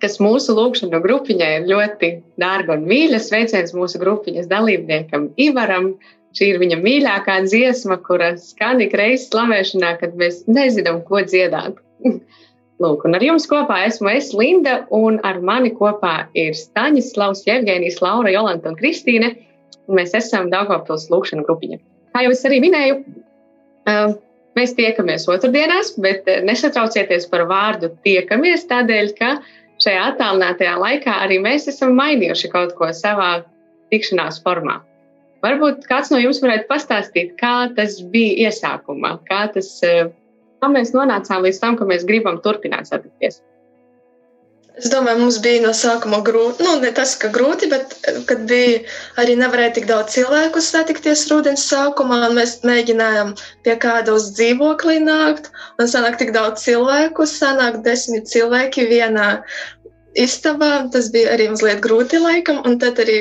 kas 0.00 0.16
mūsu 0.22 0.54
lūkšanu 0.56 1.02
grupiņai 1.04 1.50
ir 1.58 1.68
ļoti 1.68 2.10
dārga 2.40 2.78
un 2.78 2.86
mīļa. 2.88 3.20
Sveiciens 3.20 3.74
mūsu 3.76 4.00
grupiņas 4.00 4.48
dalībniekam 4.50 5.28
Ivaram. 5.42 5.92
Šī 6.32 6.54
ir 6.54 6.62
viņa 6.62 6.78
mīļākā 6.80 7.42
dziesma, 7.44 7.98
kuras 8.06 8.48
skan 8.54 8.80
ik 8.80 8.96
reizes 8.96 9.28
slavēšanā, 9.28 9.98
kad 10.00 10.16
mēs 10.16 10.46
nezinām, 10.48 11.02
ko 11.04 11.20
dziedāt. 11.26 11.76
Lūk, 12.82 13.04
un 13.04 13.18
ar 13.18 13.22
jums 13.22 13.44
kopā 13.50 13.82
esmu 13.90 14.08
es, 14.14 14.32
Linda, 14.32 14.80
un 14.96 15.20
ar 15.28 15.42
mani 15.44 15.74
kopā 15.76 16.30
ir 16.32 16.56
Staņas, 16.56 17.12
Slavs, 17.12 17.44
Jevgenijs, 17.46 18.00
Laura, 18.00 18.32
Jolanta 18.32 18.72
un 18.72 18.80
Kristīne. 18.80 19.34
Un 19.90 20.00
mēs 20.00 20.16
esam 20.16 20.48
Daugavpils 20.50 21.10
lūkšanu 21.12 21.44
grupiņa. 21.44 21.82
Kā 22.16 22.24
jau 22.24 22.32
es 22.32 22.46
arī 22.48 22.62
minēju, 22.64 23.02
uh, 23.92 24.16
mēs 24.58 24.74
tiekamies 24.78 25.26
otrdienās, 25.30 25.94
bet 26.02 26.28
uh, 26.30 26.40
nesatraucieties 26.46 27.28
par 27.32 27.46
vārdu 27.50 27.92
tiekamies 28.06 28.66
tādēļ, 28.70 29.12
ka 29.18 29.34
šajā 29.82 30.06
attālinātajā 30.12 30.74
laikā 30.78 31.18
arī 31.24 31.40
mēs 31.42 31.68
esam 31.72 31.94
mainījuši 31.98 32.50
kaut 32.52 32.74
ko 32.78 32.90
savā 32.96 33.44
tikšanās 33.92 34.40
formā. 34.44 34.80
Varbūt 35.42 35.88
kāds 35.88 36.12
no 36.12 36.20
jums 36.22 36.38
varētu 36.42 36.68
pastāstīt, 36.68 37.32
kā 37.40 37.72
tas 37.76 37.98
bija 38.12 38.48
iesākumā, 38.48 39.16
kā, 39.28 39.46
tas, 39.54 39.74
uh, 39.86 40.12
kā 40.62 40.70
mēs 40.70 40.94
nonācām 40.96 41.42
līdz 41.46 41.62
tam, 41.62 41.78
ka 41.80 41.88
mēs 41.88 42.06
gribam 42.08 42.38
turpināt 42.44 42.90
satikties. 42.90 43.42
Es 44.80 44.88
domāju, 44.92 45.20
mums 45.20 45.36
bija 45.44 45.60
no 45.66 45.70
sākuma 45.76 46.22
grūti. 46.24 46.64
Nu, 46.64 46.78
ne 46.80 46.90
tas, 46.96 47.10
ka 47.20 47.28
grūti, 47.34 47.68
bet 47.72 47.92
kad 48.28 48.46
bija 48.48 48.78
arī 49.20 49.34
nevarēja 49.40 49.74
tik 49.78 49.88
daudz 49.90 50.14
cilvēku 50.14 50.62
satikties 50.64 51.26
rudens 51.32 51.66
sākumā, 51.68 52.22
un 52.28 52.38
mēs 52.38 52.54
mēģinājām 52.64 53.34
pie 53.66 53.76
kāda 53.84 54.14
uz 54.16 54.30
dzīvoklī 54.38 54.96
nākt. 55.04 55.50
Un 55.76 55.92
sanāk 55.92 56.16
tik 56.22 56.32
daudz 56.36 56.64
cilvēku, 56.64 57.28
sanāk 57.28 57.82
desmit 57.84 58.32
cilvēki 58.32 58.88
vienā 58.94 59.28
istabā. 60.24 60.72
Tas 60.96 61.12
bija 61.12 61.36
arī 61.36 61.52
mazliet 61.52 61.84
grūti 61.84 62.24
laikam, 62.24 62.64
un 62.64 62.80
tad 62.80 63.04
arī 63.04 63.20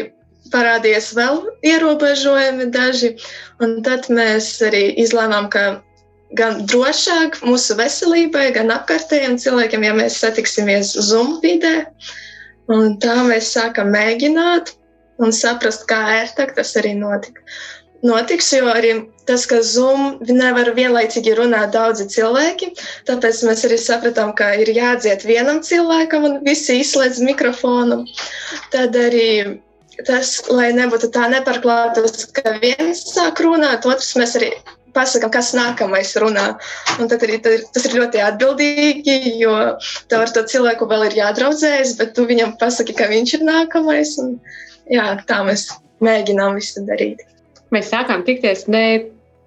parādījās 0.55 1.11
vēl 1.19 1.43
ierobežojumi 1.67 2.71
daži. 2.71 3.15
Un 3.59 3.81
tad 3.83 4.07
mēs 4.07 4.53
arī 4.71 4.87
izlēmām, 5.03 5.51
ka 5.51 5.81
gan 6.37 6.63
drošāk 6.69 7.41
mūsu 7.45 7.75
veselībai, 7.79 8.51
gan 8.55 8.71
apkārtējiem 8.73 9.37
cilvēkiem, 9.41 9.85
ja 9.87 9.95
mēs 9.97 10.19
satiksimies 10.23 10.93
Zoom 11.09 11.39
vidē. 11.43 11.85
Un 12.71 12.95
tā 13.03 13.17
mēs 13.27 13.51
sākam 13.55 13.91
mēģināt 13.91 14.75
un 15.21 15.33
saprast, 15.35 15.85
kā 15.89 15.99
ērtāk 16.21 16.55
tas 16.57 16.75
arī 16.79 16.93
notika. 16.97 17.43
Notiks, 18.01 18.47
jo 18.55 18.69
arī 18.71 18.93
tas, 19.29 19.43
ka 19.45 19.59
Zoom 19.61 20.15
nevar 20.25 20.71
vienlaicīgi 20.77 21.35
runāt 21.37 21.75
daudzi 21.75 22.07
cilvēki, 22.09 22.71
tāpēc 23.09 23.43
mēs 23.45 23.65
arī 23.67 23.77
sapratām, 23.81 24.31
ka 24.37 24.53
ir 24.63 24.71
jādzied 24.73 25.25
vienam 25.27 25.61
cilvēkam 25.65 26.25
un 26.29 26.39
visi 26.47 26.79
izslēdz 26.81 27.21
mikrofonu. 27.27 28.01
Tad 28.73 28.97
arī 28.97 29.59
tas, 30.07 30.33
lai 30.49 30.71
nebūtu 30.73 31.11
tā 31.13 31.27
neparklātos, 31.29 32.25
ka 32.33 32.57
viens 32.63 33.05
sāk 33.11 33.43
runāt, 33.45 33.85
otrs 33.85 34.15
mēs 34.17 34.33
arī 34.39 34.49
pasakām, 34.95 35.31
kas 35.33 35.51
nākamais 35.57 36.13
runā. 36.21 36.47
Un 36.99 37.11
tad 37.11 37.23
arī 37.25 37.39
tad, 37.43 37.65
tas 37.75 37.87
ir 37.87 37.97
ļoti 37.99 38.23
atbildīgi, 38.25 39.17
jo 39.41 39.53
tev 40.11 40.25
ar 40.25 40.33
to 40.35 40.43
cilvēku 40.53 40.87
vēl 40.89 41.07
ir 41.09 41.17
jādraudzējas, 41.21 41.95
bet 42.01 42.13
tu 42.17 42.27
viņam 42.29 42.57
pasaki, 42.61 42.95
ka 42.97 43.09
viņš 43.11 43.37
ir 43.37 43.47
nākamais. 43.47 44.17
Un, 44.23 44.35
jā, 44.91 45.07
tā 45.29 45.41
mēs 45.47 45.69
mēģinām 46.05 46.59
visu 46.59 46.85
darīt. 46.87 47.23
Mēs 47.71 47.91
sākām 47.93 48.25
tikties 48.27 48.67
ne 48.71 48.85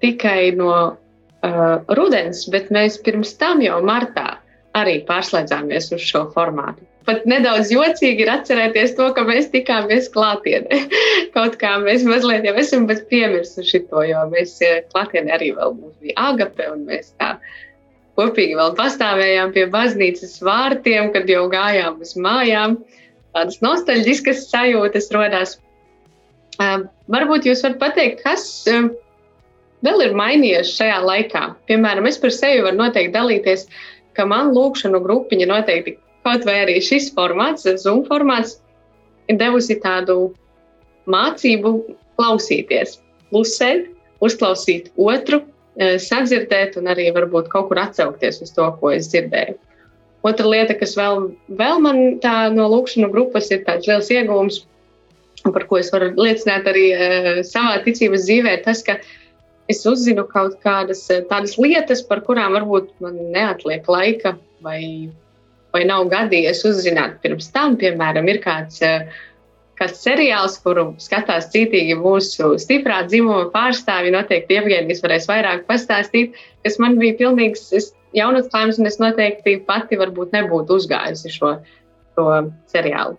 tikai 0.04 0.54
no 0.56 0.72
uh, 0.72 1.76
rudens, 1.98 2.46
bet 2.52 2.72
mēs 2.74 3.00
pirms 3.04 3.36
tam 3.40 3.62
jau 3.64 3.80
martā 3.84 4.38
arī 4.74 5.00
pārslēdzāmies 5.08 5.92
uz 5.94 6.02
šo 6.02 6.26
formātu 6.34 6.86
pat 7.06 7.26
nedaudz 7.28 7.70
jocīgi 7.72 8.24
ir 8.24 8.30
atcerēties 8.32 8.94
to, 8.98 9.10
ka 9.16 9.24
mēs 9.28 9.50
tikāmies 9.52 10.08
klātienē. 10.14 10.80
Kaut 11.36 11.58
kā 11.60 11.76
mēs 11.82 12.06
mazliet 12.08 12.46
jau 12.48 12.54
esam 12.60 12.88
piemirsuši 12.88 13.84
to, 13.90 14.04
jo 14.08 14.24
mēs 14.32 14.56
eh, 14.64 14.82
klātienē 14.92 15.36
arī 15.36 15.52
vēl 15.58 15.76
bija 16.00 16.28
agape 16.30 16.68
un 16.72 16.84
mēs 16.88 17.12
tā 17.20 17.36
kopīgi 18.18 18.56
vēl 18.58 18.74
pastāvējām 18.78 19.54
pie 19.54 19.66
baznīcas 19.72 20.36
vārtiem, 20.44 21.10
kad 21.14 21.30
jau 21.30 21.46
gājām 21.52 21.98
uz 22.04 22.14
mājām. 22.16 22.78
Tādas 23.34 23.58
nostalģiskas 23.64 24.44
sajūtas 24.52 25.10
rodās. 25.14 25.56
Uh, 26.54 26.84
varbūt 27.10 27.48
jūs 27.48 27.64
varat 27.64 27.80
pateikt, 27.80 28.20
kas 28.22 28.44
uh, 28.70 28.86
vēl 29.82 30.04
ir 30.06 30.14
mainījies 30.14 30.70
šajā 30.76 31.00
laikā. 31.02 31.42
Piemēram, 31.66 32.06
es 32.06 32.20
par 32.22 32.30
sevi 32.30 32.62
varu 32.62 32.78
noteikti 32.78 33.10
dalīties, 33.16 33.66
ka 34.14 34.26
man 34.30 34.52
lūkšanu 34.54 35.00
grupiņa 35.02 35.50
noteikti 35.50 35.96
Kaut 36.24 36.46
vai 36.48 36.56
arī 36.62 36.78
šis 36.80 37.10
formāts, 37.16 37.66
Zoom 37.80 38.04
formāts, 38.08 38.58
ir 39.28 39.38
devusi 39.40 39.76
tādu 39.82 40.32
mācību 41.10 41.74
klausīties, 42.18 42.98
klusēt, 43.32 43.90
uzklausīt 44.24 44.90
otru, 44.96 45.42
eh, 45.76 45.96
sadzirdēt 46.00 46.78
un 46.80 46.88
arī 46.94 47.10
varbūt 47.12 47.50
kaut 47.52 47.68
kur 47.68 47.80
atsaukties 47.82 48.40
uz 48.42 48.52
to, 48.56 48.70
ko 48.80 48.92
es 48.94 49.08
dzirdēju. 49.12 49.58
Otra 50.24 50.48
lieta, 50.48 50.78
kas 50.80 50.94
vēl, 50.96 51.34
vēl 51.50 51.82
man 51.84 51.98
tā 52.20 52.48
no 52.54 52.64
lūkšanas 52.72 53.12
grupas 53.12 53.50
ir 53.52 53.64
tāds 53.66 53.86
liels 53.86 54.08
iegūms, 54.08 54.62
par 55.52 55.66
ko 55.68 55.76
es 55.76 55.90
varu 55.92 56.14
liecināt 56.16 56.64
arī 56.70 56.86
uh, 56.94 57.42
savā 57.44 57.82
ticības 57.84 58.24
dzīvē, 58.24 58.54
ir 58.56 58.62
tas, 58.64 58.80
ka 58.86 58.96
es 59.68 59.84
uzzinu 59.84 60.24
kaut 60.30 60.56
kādas 60.64 61.04
eh, 61.12 61.20
tādas 61.28 61.58
lietas, 61.60 62.00
par 62.08 62.22
kurām 62.24 62.56
varbūt 62.56 62.94
man 63.04 63.20
neatliek 63.34 63.84
laika 63.88 64.38
vai 64.64 65.10
vai 65.74 65.84
nav 65.88 66.06
gadījies 66.12 66.62
uzzināt 66.68 67.18
pirms 67.24 67.50
tam, 67.54 67.78
piemēram, 67.80 68.28
ir 68.30 68.40
kāds, 68.44 68.80
eh, 68.86 69.08
kāds 69.80 70.04
seriāls, 70.06 70.60
kuru 70.62 70.92
skatās 71.02 71.50
cītīgi 71.54 71.98
mūsu 71.98 72.54
stiprā 72.62 73.02
dzimuma 73.08 73.50
pārstāvji. 73.54 74.14
Noteikti 74.14 74.60
Ievgēnijas 74.60 75.02
varēs 75.02 75.28
vairāk 75.30 75.66
pastāstīt, 75.70 76.38
kas 76.64 76.78
man 76.78 76.98
bija 77.02 77.18
pilnīgs 77.18 77.92
jaunatklājums, 78.14 78.78
un 78.78 78.86
es 78.86 79.00
noteikti 79.02 79.58
pati 79.66 79.98
varbūt 79.98 80.34
nebūtu 80.36 80.78
uzgājusi 80.78 81.34
šo, 81.34 81.56
šo 82.14 82.28
seriālu. 82.70 83.18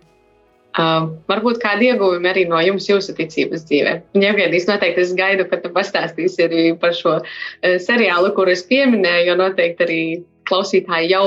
Uh, 0.76 1.06
varbūt 1.24 1.56
kādi 1.62 1.86
ieguvumi 1.88 2.28
arī 2.28 2.42
no 2.48 2.58
jums, 2.60 2.84
jūsu 2.84 3.14
ticības 3.16 3.62
dzīvē. 3.64 3.92
Ja 4.20 4.32
Evgenijs 4.34 4.66
noteikti 4.68 5.00
es 5.06 5.14
gaidu, 5.16 5.46
ka 5.48 5.56
tu 5.62 5.70
pastāstīsi 5.72 6.44
arī 6.44 6.64
par 6.76 6.92
šo 6.92 7.14
uh, 7.22 7.76
seriālu, 7.80 8.34
kuru 8.36 8.52
es 8.52 8.64
pieminēju, 8.68 9.30
jo 9.30 9.36
noteikti 9.40 9.86
arī 9.86 10.00
klausītāji 10.48 11.10
jau, 11.12 11.24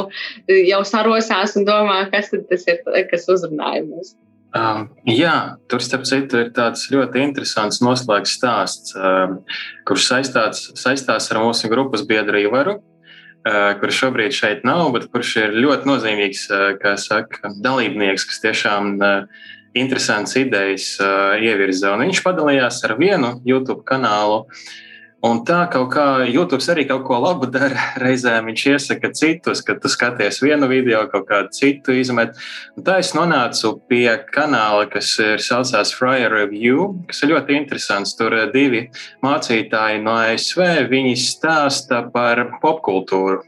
jau 0.47 0.81
sarosās 0.87 1.55
un 1.59 1.67
domā, 1.67 2.01
kas 2.13 2.31
tas 2.33 2.65
ir, 2.71 2.81
kas 3.11 3.29
uzrunāja 3.31 3.85
mūs. 3.87 4.15
Um, 4.57 4.87
jā, 5.05 5.59
tur 5.69 5.83
starp 5.85 6.07
citu 6.09 6.39
ir 6.41 6.47
tāds 6.55 6.87
ļoti 6.89 7.21
interesants 7.21 7.83
noslēgts 7.85 8.33
stāsts, 8.39 8.95
um, 8.97 9.43
kurš 9.85 10.07
saistās, 10.09 10.63
saistās 10.79 11.29
ar 11.29 11.43
mūsu 11.43 11.69
grupas 11.69 12.01
biedru 12.09 12.41
Ivaru, 12.41 12.79
uh, 12.79 13.77
kurš 13.77 14.01
šobrīd 14.05 14.33
šeit 14.33 14.65
nav, 14.65 14.87
bet 14.95 15.05
kurš 15.13 15.35
ir 15.43 15.55
ļoti 15.59 15.91
nozīmīgs 15.91 16.47
uh, 16.49 16.89
saka, 16.97 17.53
dalībnieks, 17.61 18.25
kas 18.25 18.41
tiešām 18.47 18.95
uh, 18.97 19.45
interesants 19.77 20.33
idejas 20.41 20.95
uh, 20.97 21.37
ievirza. 21.37 21.93
Un 21.93 22.07
viņš 22.07 22.25
padalījās 22.25 22.81
ar 22.89 22.97
vienu 22.97 23.35
YouTube 23.45 23.85
kanālu, 23.85 24.47
uh, 24.47 24.88
Un 25.19 25.41
tā 25.43 25.65
kaut 25.67 25.89
kā 25.91 26.03
YouTube 26.31 26.63
arī 26.71 26.85
kaut 26.87 27.01
ko 27.07 27.17
labu 27.19 27.49
dara. 27.51 27.89
Reizēm 28.03 28.47
viņš 28.47 28.65
iesaka 28.71 29.11
citus, 29.11 29.59
ka 29.67 29.75
tu 29.75 29.91
skaties 29.91 30.39
vienu 30.39 30.69
video, 30.71 31.01
kaut 31.11 31.27
kādu 31.27 31.51
citu 31.55 31.91
izmet. 31.99 32.37
Un 32.79 32.85
tā 32.87 32.99
es 33.03 33.11
nonācu 33.17 33.73
pie 33.91 34.07
kanāla, 34.31 34.85
kas 34.91 35.11
ir 35.19 35.43
saucās 35.43 35.91
Fryer 35.97 36.31
Review, 36.31 36.93
kas 37.09 37.19
ir 37.25 37.33
ļoti 37.33 37.57
interesants. 37.59 38.15
Tur 38.15 38.37
divi 38.53 38.85
mācītāji 39.25 39.99
no 40.05 40.15
ASV, 40.21 40.63
viņi 40.87 41.17
stāsta 41.19 42.05
par 42.13 42.45
popkultūru 42.63 43.43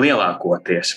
lielākoties. 0.00 0.94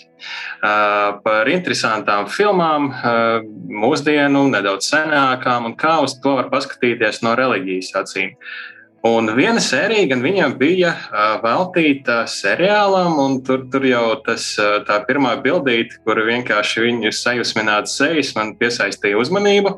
Uh, 0.63 1.19
par 1.25 1.51
interesantām 1.51 2.29
filmām, 2.31 2.87
uh, 2.87 3.43
mūsdienu, 3.83 4.45
nedaudz 4.53 4.87
senākām, 4.93 5.67
un 5.67 5.75
kā 5.77 5.97
uz 6.01 6.15
to 6.23 6.37
var 6.39 6.47
paskatīties 6.53 7.19
no 7.27 7.35
reliģijas 7.37 7.91
acīm. 7.99 8.31
Un 9.05 9.27
viena 9.37 9.61
sērija 9.61 10.07
gan 10.09 10.23
viņam 10.25 10.55
bija 10.57 10.95
veltīta 11.43 12.23
seriālam, 12.31 13.19
un 13.21 13.35
tur, 13.45 13.67
tur 13.69 13.83
jau 13.85 14.15
tas, 14.25 14.47
tā 14.87 14.95
pirmā 15.05 15.35
bildīte, 15.43 15.99
kur 16.01 16.17
vienkārši 16.25 16.81
viņu 16.87 17.11
sajūsmināts 17.13 17.93
sejas, 17.99 18.31
man 18.33 18.55
piesaistīja 18.57 19.19
uzmanību. 19.21 19.75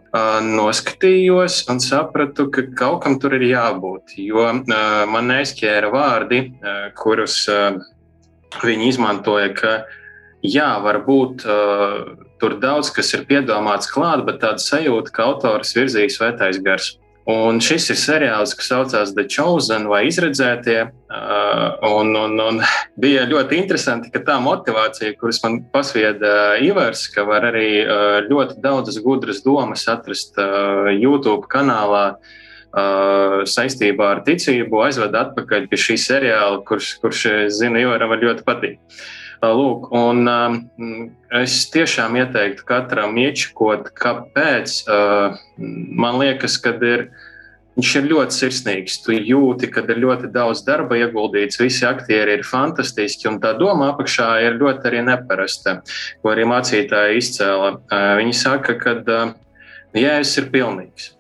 Noskatījos 0.48 1.66
un 1.74 1.82
sapratu, 1.84 2.48
ka 2.56 2.70
kaut 2.80 3.02
kam 3.04 3.18
tur 3.20 3.36
ir 3.36 3.44
jābūt, 3.50 4.16
jo 4.24 4.46
man 4.63 5.28
neizķēra 5.34 5.90
vārdi, 5.92 6.40
kurus 6.96 7.42
viņi 8.63 8.88
izmantoja. 8.94 9.50
Ka, 9.60 9.74
jā, 10.40 10.70
varbūt 10.86 11.44
tur 12.40 12.56
daudz 12.63 12.94
kas 12.96 13.12
ir 13.18 13.28
piedomāts 13.28 13.92
klāt, 13.92 14.24
bet 14.24 14.40
tāda 14.46 14.63
sajūta, 14.63 15.12
ka 15.12 15.28
autors 15.34 15.76
virzīs 15.76 16.16
svētais 16.16 16.63
gars. 16.63 16.94
Un 17.28 17.58
šis 17.60 17.90
ir 17.92 17.98
seriāls, 18.00 18.54
kas 18.56 18.70
saucās 18.72 19.10
The 19.12 19.26
Chosen 19.28 19.90
vai 19.92 20.06
Izredzētie. 20.08 20.78
Un, 21.84 22.13
un, 22.16 22.38
un 22.40 22.62
bija 23.04 23.26
ļoti 23.28 23.60
interesanti, 23.60 24.12
ka 24.13 24.22
tā 24.24 24.38
motivācija, 24.44 25.18
kuras 25.20 25.42
man 25.44 25.60
pasvieda 25.74 26.56
Ivars, 26.63 27.04
ka 27.12 27.28
var 27.28 27.50
arī 27.50 27.70
ļoti 28.30 28.62
daudzas 28.63 29.02
gudras 29.04 29.44
domas 29.44 29.84
atrast 29.92 30.40
YouTube 30.96 31.52
kanālā 31.52 32.06
saistībā 33.52 34.12
ar 34.13 34.24
ticību, 34.24 34.80
aizved 34.86 35.16
atpakaļ 35.20 35.68
pie 35.68 35.84
šī 35.84 36.00
seriāla, 36.00 36.63
kurš, 36.68 36.96
kurš 37.04 37.28
zinu, 37.60 37.84
Ivaram 37.84 38.16
ļoti 38.24 38.48
patīk. 38.48 38.80
Lūk, 39.41 39.91
un 39.93 40.26
um, 40.26 40.58
es 41.38 41.60
tiešām 41.69 42.15
ieteiktu 42.17 42.65
katram 42.65 43.17
iečakot, 43.21 43.91
kāpēc. 43.97 44.78
Uh, 44.89 45.38
man 45.58 46.21
liekas, 46.21 46.58
ka 46.62 46.78
ir. 46.82 47.10
Viņš 47.78 47.89
ir 48.00 48.08
ļoti 48.10 48.34
sirsnīgs. 48.34 48.95
Tu 49.04 49.19
jūti, 49.21 49.67
ka 49.69 49.84
ir 49.86 50.00
ļoti 50.02 50.32
daudz 50.34 50.63
darba 50.65 50.97
ieguldīts. 50.97 51.60
Visi 51.62 51.86
aktieri 51.86 52.39
ir 52.39 52.41
fantastiski, 52.41 53.28
un 53.30 53.38
tā 53.38 53.52
doma 53.60 53.91
apakšā 53.91 54.32
ir 54.47 54.58
ļoti 54.58 54.89
arī 54.89 55.04
neparasta, 55.06 55.76
ko 56.23 56.32
arī 56.34 56.47
mācītāji 56.50 57.21
izcēla. 57.21 57.76
Uh, 57.78 58.08
viņi 58.17 58.34
saka, 58.34 58.80
ka 58.82 58.95
uh, 59.04 59.36
jēzus 59.93 60.41
ir 60.41 60.50
pilnīgs. 60.56 61.12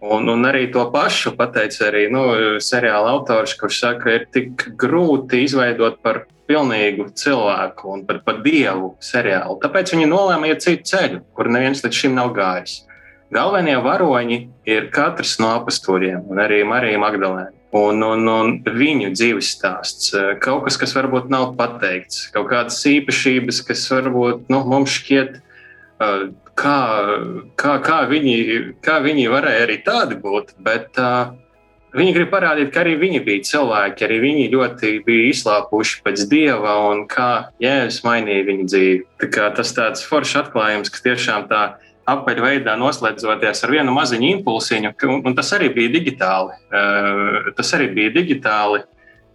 Un, 0.00 0.28
un 0.30 0.46
arī 0.46 0.68
to 0.70 0.84
pašu 0.94 1.32
pateica 1.38 1.88
arī 1.88 2.06
nu, 2.12 2.24
seriāla 2.62 3.16
autors, 3.16 3.56
kurš 3.58 3.80
saka, 3.82 4.02
ka 4.04 4.14
ir 4.14 4.26
tik 4.34 4.68
grūti 4.78 5.42
izveidot 5.42 5.98
par 6.04 6.26
pilnīgu 6.48 7.10
cilvēku 7.18 7.90
un 7.92 8.04
par, 8.06 8.22
par 8.24 8.38
dievu 8.44 8.94
seriālu. 9.02 9.58
Tāpēc 9.62 9.92
viņi 9.94 10.06
nolēma 10.08 10.52
iet 10.52 10.62
citu 10.64 10.86
ceļu, 10.92 11.22
kur 11.34 11.50
neviens 11.50 11.82
līdz 11.84 12.02
šim 12.02 12.14
nav 12.16 12.32
gājis. 12.36 12.84
Galvenie 13.34 13.76
varoņi 13.84 14.38
ir 14.70 14.88
katrs 14.94 15.34
no 15.42 15.50
apstuļiem, 15.58 16.30
un 16.32 16.40
arī 16.40 16.62
Marija 16.64 17.00
Magdalēna. 17.02 17.52
Un, 17.76 18.00
un, 18.00 18.22
un 18.32 18.54
viņu 18.64 19.10
dzīves 19.12 19.50
stāsts, 19.58 20.14
kaut 20.40 20.62
kas, 20.64 20.78
kas 20.80 20.94
varbūt 20.96 21.26
nav 21.28 21.50
pateikts, 21.58 22.30
kaut 22.32 22.48
kādas 22.48 22.78
īpašības, 22.88 23.58
kas 23.68 23.82
varbūt 23.92 24.48
nu, 24.48 24.62
mums 24.70 24.94
šķiet, 25.02 25.36
kā, 26.58 26.78
kā, 27.60 27.76
kā, 27.84 27.98
viņi, 28.10 28.38
kā 28.84 28.98
viņi 29.04 29.28
varēja 29.32 29.66
arī 29.68 29.78
tādi 29.86 30.18
būt. 30.22 30.56
Bet, 30.64 30.90
uh, 30.98 31.36
Viņi 31.96 32.12
grib 32.12 32.28
parādīt, 32.28 32.68
ka 32.68 32.82
arī 32.82 32.98
viņi 33.00 33.22
bija 33.24 33.44
cilvēki, 33.48 34.04
arī 34.04 34.16
viņi 34.20 34.48
ļoti 34.52 34.90
bija 35.06 35.30
izslāpuši 35.30 36.02
pēc 36.04 36.24
dieva 36.28 36.74
un 36.90 37.06
kā 37.08 37.48
jēzus 37.64 38.02
mainīja 38.04 38.44
viņu 38.44 38.66
dzīvi. 38.68 38.98
Tā 39.32 39.46
tas 39.56 39.72
tāds 39.72 40.04
foršs 40.04 40.36
atklājums, 40.42 40.92
ka 40.92 41.00
tiešām 41.06 41.46
tā 41.48 41.62
apaļveidā 42.08 42.74
noslēdzoties 42.80 43.64
ar 43.64 43.72
vienu 43.72 43.94
maziņu 43.96 44.30
impulsiņu, 44.36 44.92
un 45.24 45.36
tas 45.36 45.54
arī 45.56 45.70
bija 45.72 45.94
digitāli. 45.96 46.60
Eh, 46.68 47.50
tas 47.56 47.72
arī 47.76 47.88
bija 47.96 48.12
digitāli. 48.20 48.84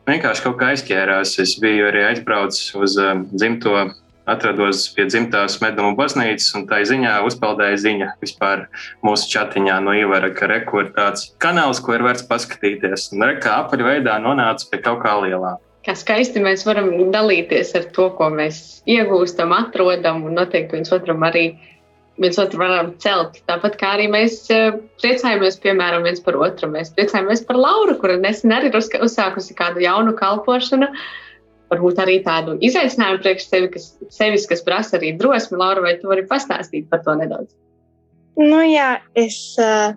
Vienkārši 0.05 0.45
kaut 0.45 0.57
kā 0.59 0.73
aizķērās. 0.73 1.37
Es 1.41 1.55
biju 1.61 1.89
arī 1.89 2.05
aizbraucis 2.11 2.73
uz 2.77 2.99
eh, 3.01 3.15
dzimto 3.33 3.75
atrados 4.29 4.85
pie 4.95 5.05
dzimtās 5.09 5.57
meduma 5.63 5.93
baznīcas, 5.97 6.53
un 6.57 6.65
tā 6.69 6.81
ziņā 6.87 7.17
uzpeldēja 7.27 7.79
ziņa 7.83 8.07
vispār 8.23 8.65
mūsu 9.05 9.29
chatiņā 9.33 9.79
no 9.83 9.95
Ivara, 9.97 10.31
ka 10.35 10.47
reku 10.51 10.83
ir 10.83 10.93
tāds 10.95 11.31
kanāls, 11.43 11.81
ko 11.83 11.97
ir 11.97 12.05
vērts 12.07 12.27
paskatīties. 12.29 13.11
Un 13.15 13.27
rekā 13.27 13.59
apaļveidā 13.65 14.17
nonāca 14.23 14.69
pie 14.71 14.79
kaut 14.85 15.03
kā 15.03 15.17
lielā. 15.25 15.57
Kā 15.83 15.97
skaisti 15.99 16.39
mēs 16.39 16.63
varam 16.63 16.89
dalīties 17.11 17.73
ar 17.75 17.89
to, 17.95 18.07
ko 18.15 18.29
mēs 18.31 18.81
iegūstam, 18.87 19.51
atrodam, 19.55 20.23
un 20.23 20.39
noteikti 20.39 20.77
viens 20.77 20.93
otram 20.95 21.25
arī 21.27 21.49
viens 22.21 22.37
otru 22.39 22.61
varam 22.61 22.93
celt. 23.03 23.41
Tāpat 23.49 23.75
kā 23.81 23.89
arī 23.97 24.05
mēs 24.13 24.45
eh, 24.53 24.77
priecājamies, 25.01 25.57
piemēram, 25.59 26.05
viens 26.07 26.21
par 26.23 26.37
otru. 26.39 26.69
Mēs 26.71 26.93
priecājamies 26.95 27.43
par 27.49 27.59
Lauru, 27.59 27.97
kura 27.99 28.15
nesen 28.21 28.53
arī 28.55 28.69
uzsākusi 28.71 29.57
kādu 29.59 29.83
jaunu 29.83 30.13
kalpošanu. 30.15 30.87
Uh, 30.87 31.11
varbūt 31.73 31.99
arī 32.03 32.19
tādu 32.25 32.55
izaicinājumu 32.63 33.21
priekš 33.23 33.49
sevi, 33.49 33.69
kas, 33.73 33.89
sevis, 34.13 34.47
kas 34.49 34.63
prasa 34.65 34.97
arī 34.99 35.13
drosmi. 35.19 35.59
Laura, 35.59 35.83
vai 35.85 35.97
tu 35.99 36.11
vari 36.11 36.25
pastāstīt 36.29 36.87
par 36.91 37.03
to 37.05 37.17
nedaudz? 37.19 37.51
Nu, 38.39 38.61
jā, 38.65 38.95
es 39.19 39.37
uh, 39.61 39.93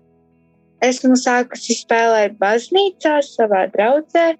esmu 0.84 1.16
sākusi 1.20 1.78
spēlēt 1.78 2.36
baznīcā 2.40 3.18
savā 3.24 3.66
draudzē, 3.72 4.34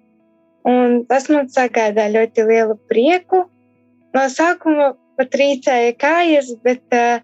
un 0.69 1.01
tas 1.09 1.29
man 1.33 1.49
sagādā 1.53 2.09
ļoti 2.13 2.45
lielu 2.49 2.77
prieku. 2.91 3.45
No 4.15 4.27
sākuma 4.33 4.93
pat 5.17 5.33
rīcēja 5.37 5.95
kājas, 6.01 6.53
bet 6.65 6.83
uh, 6.93 7.23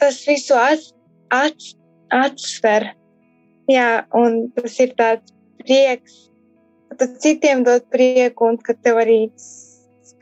tas 0.00 0.20
visu 0.28 0.54
ats, 0.58 0.92
ats, 1.34 1.74
atsver. 2.14 2.92
Jā, 3.70 4.06
un 4.14 4.46
tas 4.54 4.78
ir 4.82 4.94
tāds 4.98 5.34
prieks 5.58 6.26
tad 6.94 7.18
citiem 7.22 7.64
dot 7.66 7.86
prieku, 7.92 8.52
un 8.52 8.58
ka 8.62 8.74
tev 8.78 9.00
arī, 9.02 9.20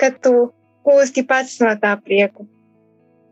ka 0.01 0.11
tu 0.25 0.51
gūsti 0.87 1.25
pats 1.29 1.61
no 1.63 1.73
tā 1.81 1.95
prieku. 2.01 2.49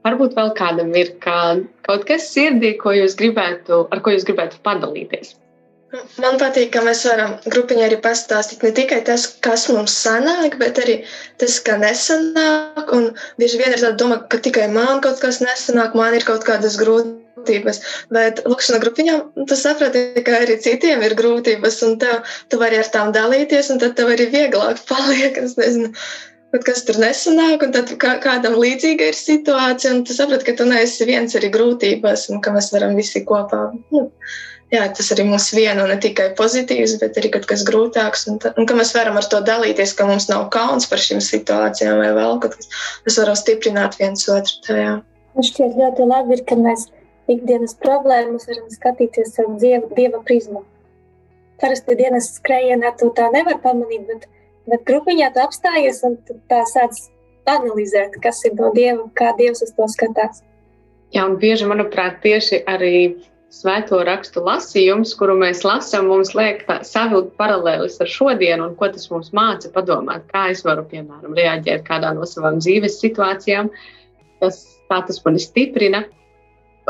Varbūt 0.03 0.35
vēl 0.35 0.51
kādam 0.59 0.91
ir 0.99 1.15
kā, 1.23 1.39
kaut 1.87 2.05
kas 2.09 2.27
sirdī, 2.33 2.75
ko 2.81 2.95
jūs 2.97 3.15
gribētu, 3.19 3.87
ar 3.95 4.03
ko 4.03 4.15
jūs 4.15 4.27
gribētu 4.27 4.59
padalīties. 4.67 5.37
Man 5.93 6.39
patīk, 6.41 6.71
ka 6.73 6.81
mēs 6.83 7.03
varam 7.05 7.35
grupiņā 7.45 7.85
arī 7.87 7.99
pastāstīt 8.03 8.63
ne 8.65 8.71
tikai 8.75 9.03
tas, 9.05 9.27
kas 9.45 9.67
mums 9.69 9.93
sanāk, 9.93 10.57
bet 10.63 10.81
arī 10.81 11.03
tas, 11.43 11.59
ka 11.67 11.77
nesanāk. 11.83 12.95
Un 12.97 13.11
bieži 13.39 13.61
vien 13.61 13.75
ir 13.75 13.83
tāda 13.83 13.99
doma, 14.01 14.23
ka 14.33 14.41
tikai 14.47 14.71
man 14.73 15.03
kaut 15.05 15.21
kas 15.21 15.43
nesanāk, 15.45 15.93
man 15.99 16.17
ir 16.17 16.25
kaut 16.25 16.49
kādas 16.49 16.81
grūtības 16.81 17.22
grūtības. 17.37 17.81
Bet 18.13 18.43
lūkšanā 18.47 18.81
grupiņā 18.83 19.15
tu 19.49 19.57
saprati, 19.57 20.23
ka 20.25 20.43
arī 20.43 20.59
citiem 20.61 21.03
ir 21.03 21.15
grūtības, 21.19 21.81
un 21.87 21.99
tev, 21.99 22.23
tu 22.49 22.59
vari 22.59 22.79
ar 22.79 22.91
tām 22.93 23.13
dalīties, 23.13 23.71
un 23.73 23.81
tad 23.83 23.97
tev 23.97 24.13
arī 24.13 24.29
vieglāk 24.33 24.85
paliek. 24.91 25.39
Es 25.39 25.57
nezinu, 25.57 25.93
kas 26.67 26.85
tur 26.85 27.01
nesanāk, 27.01 27.65
un 27.65 27.73
tad 27.73 27.93
kā, 27.99 28.19
kādam 28.23 28.59
līdzīga 28.61 29.11
ir 29.11 29.17
situācija, 29.19 29.97
un 29.97 30.05
tu 30.05 30.17
saproti, 30.17 30.51
ka 30.51 30.57
tu 30.61 30.69
neesi 30.69 31.09
viens 31.09 31.35
arī 31.39 31.53
grūtībās, 31.53 32.29
un 32.31 32.43
ka 32.45 32.53
mēs 32.53 32.73
varam 32.75 32.97
visi 32.99 33.25
kopā. 33.25 33.71
Nu, 33.95 34.09
jā, 34.73 34.85
tas 34.93 35.13
arī 35.15 35.25
mums 35.29 35.49
viena 35.57 35.87
ne 35.89 35.97
tikai 36.01 36.33
pozitīvs, 36.37 36.99
bet 37.01 37.17
arī 37.21 37.33
kaut 37.33 37.49
kas 37.49 37.65
grūtāks, 37.69 38.27
un, 38.29 38.41
tā, 38.43 38.53
un 38.61 38.69
ka 38.69 38.77
mēs 38.77 38.93
varam 38.97 39.17
ar 39.21 39.29
to 39.33 39.41
dalīties, 39.45 39.97
ka 39.97 40.09
mums 40.09 40.29
nav 40.29 40.51
kauns 40.53 40.89
par 40.91 41.01
šīm 41.01 41.25
situācijām 41.25 42.05
vai 42.05 42.13
vēl 42.21 42.41
kaut 42.45 42.61
kas. 42.61 42.69
Mēs 43.09 43.21
varam 43.25 43.39
stiprināt 43.41 43.97
viens 44.01 44.29
otru 44.29 44.61
tajā. 44.69 44.99
Man 45.33 45.49
šķiet 45.49 45.79
ļoti 45.81 46.05
labi, 46.11 46.37
ir, 46.37 46.45
kad 46.45 46.61
mēs 46.61 46.91
ikdienas 47.31 47.75
problēmas 47.83 48.49
varam 48.51 48.69
skatīties 48.73 49.39
ar 49.43 49.51
dieva, 49.63 49.89
dieva 49.97 50.23
prizmu. 50.27 50.65
Parasti 51.63 51.97
dienas 51.99 52.33
skrējienā 52.39 52.95
tu 52.99 53.11
tā 53.17 53.29
nevar 53.35 53.61
pamanīt, 53.63 54.07
bet, 54.09 54.29
bet 54.71 54.87
grupiņā 54.89 55.31
tu 55.35 55.43
apstājies 55.45 56.03
un 56.09 56.17
tu 56.27 56.39
tā 56.51 56.65
sāc 56.71 56.99
analizēt, 57.51 58.19
kas 58.23 58.43
ir 58.47 58.57
no 58.59 58.73
dieva, 58.75 59.05
kā 59.19 59.33
dievs 59.39 59.63
uz 59.67 59.75
to 59.77 59.87
skatās. 59.91 60.43
Jā, 61.13 61.27
un 61.29 61.37
bieži, 61.39 61.67
manuprāt, 61.69 62.23
tieši 62.25 62.63
arī 62.71 62.97
svēto 63.53 63.99
rakstu 64.07 64.41
lasījums, 64.47 65.13
kuru 65.19 65.35
mēs 65.43 65.61
lasām, 65.67 66.09
mums 66.09 66.33
liek 66.35 66.65
savilkt 66.89 67.35
paralēlis 67.41 67.99
ar 68.01 68.09
šodienu 68.09 68.71
un 68.71 68.77
ko 68.79 68.89
tas 68.95 69.11
mums 69.13 69.29
māca 69.37 69.69
padomāt, 69.75 70.25
kā 70.33 70.49
es 70.55 70.65
varu, 70.65 70.87
piemēram, 70.89 71.37
reaģēt 71.37 71.85
kādā 71.85 72.15
no 72.17 72.27
savām 72.29 72.63
dzīves 72.63 72.97
situācijām, 73.03 73.69
kas 74.41 74.65
tā 74.89 75.03
tas 75.09 75.21
mani 75.27 75.43
stiprina 75.43 76.07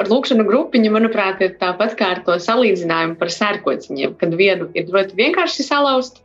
ar 0.00 0.08
lūkšanu 0.08 0.44
grupiņu, 0.48 0.92
manuprāt, 0.94 1.42
ir 1.44 1.56
tāpat 1.60 1.96
kā 1.98 2.12
ar 2.16 2.22
to 2.26 2.36
salīdzinājumu 2.40 3.18
par 3.20 3.32
sērkociņiem, 3.34 4.16
kad 4.20 4.36
vienu 4.38 4.70
ir 4.78 4.88
ļoti 4.92 5.18
vienkārši 5.18 5.66
salauzt, 5.66 6.22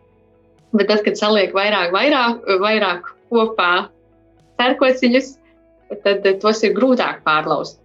bet 0.75 0.89
tad, 0.91 1.03
kad 1.05 1.19
saliek 1.19 1.55
vairāk, 1.55 1.91
vairāk, 1.95 2.47
vairāk 2.63 3.11
kopā 3.31 3.89
sērkociņus, 4.61 5.35
tad 6.03 6.25
tos 6.41 6.63
ir 6.63 6.75
grūtāk 6.77 7.21
pārlauzt. 7.27 7.79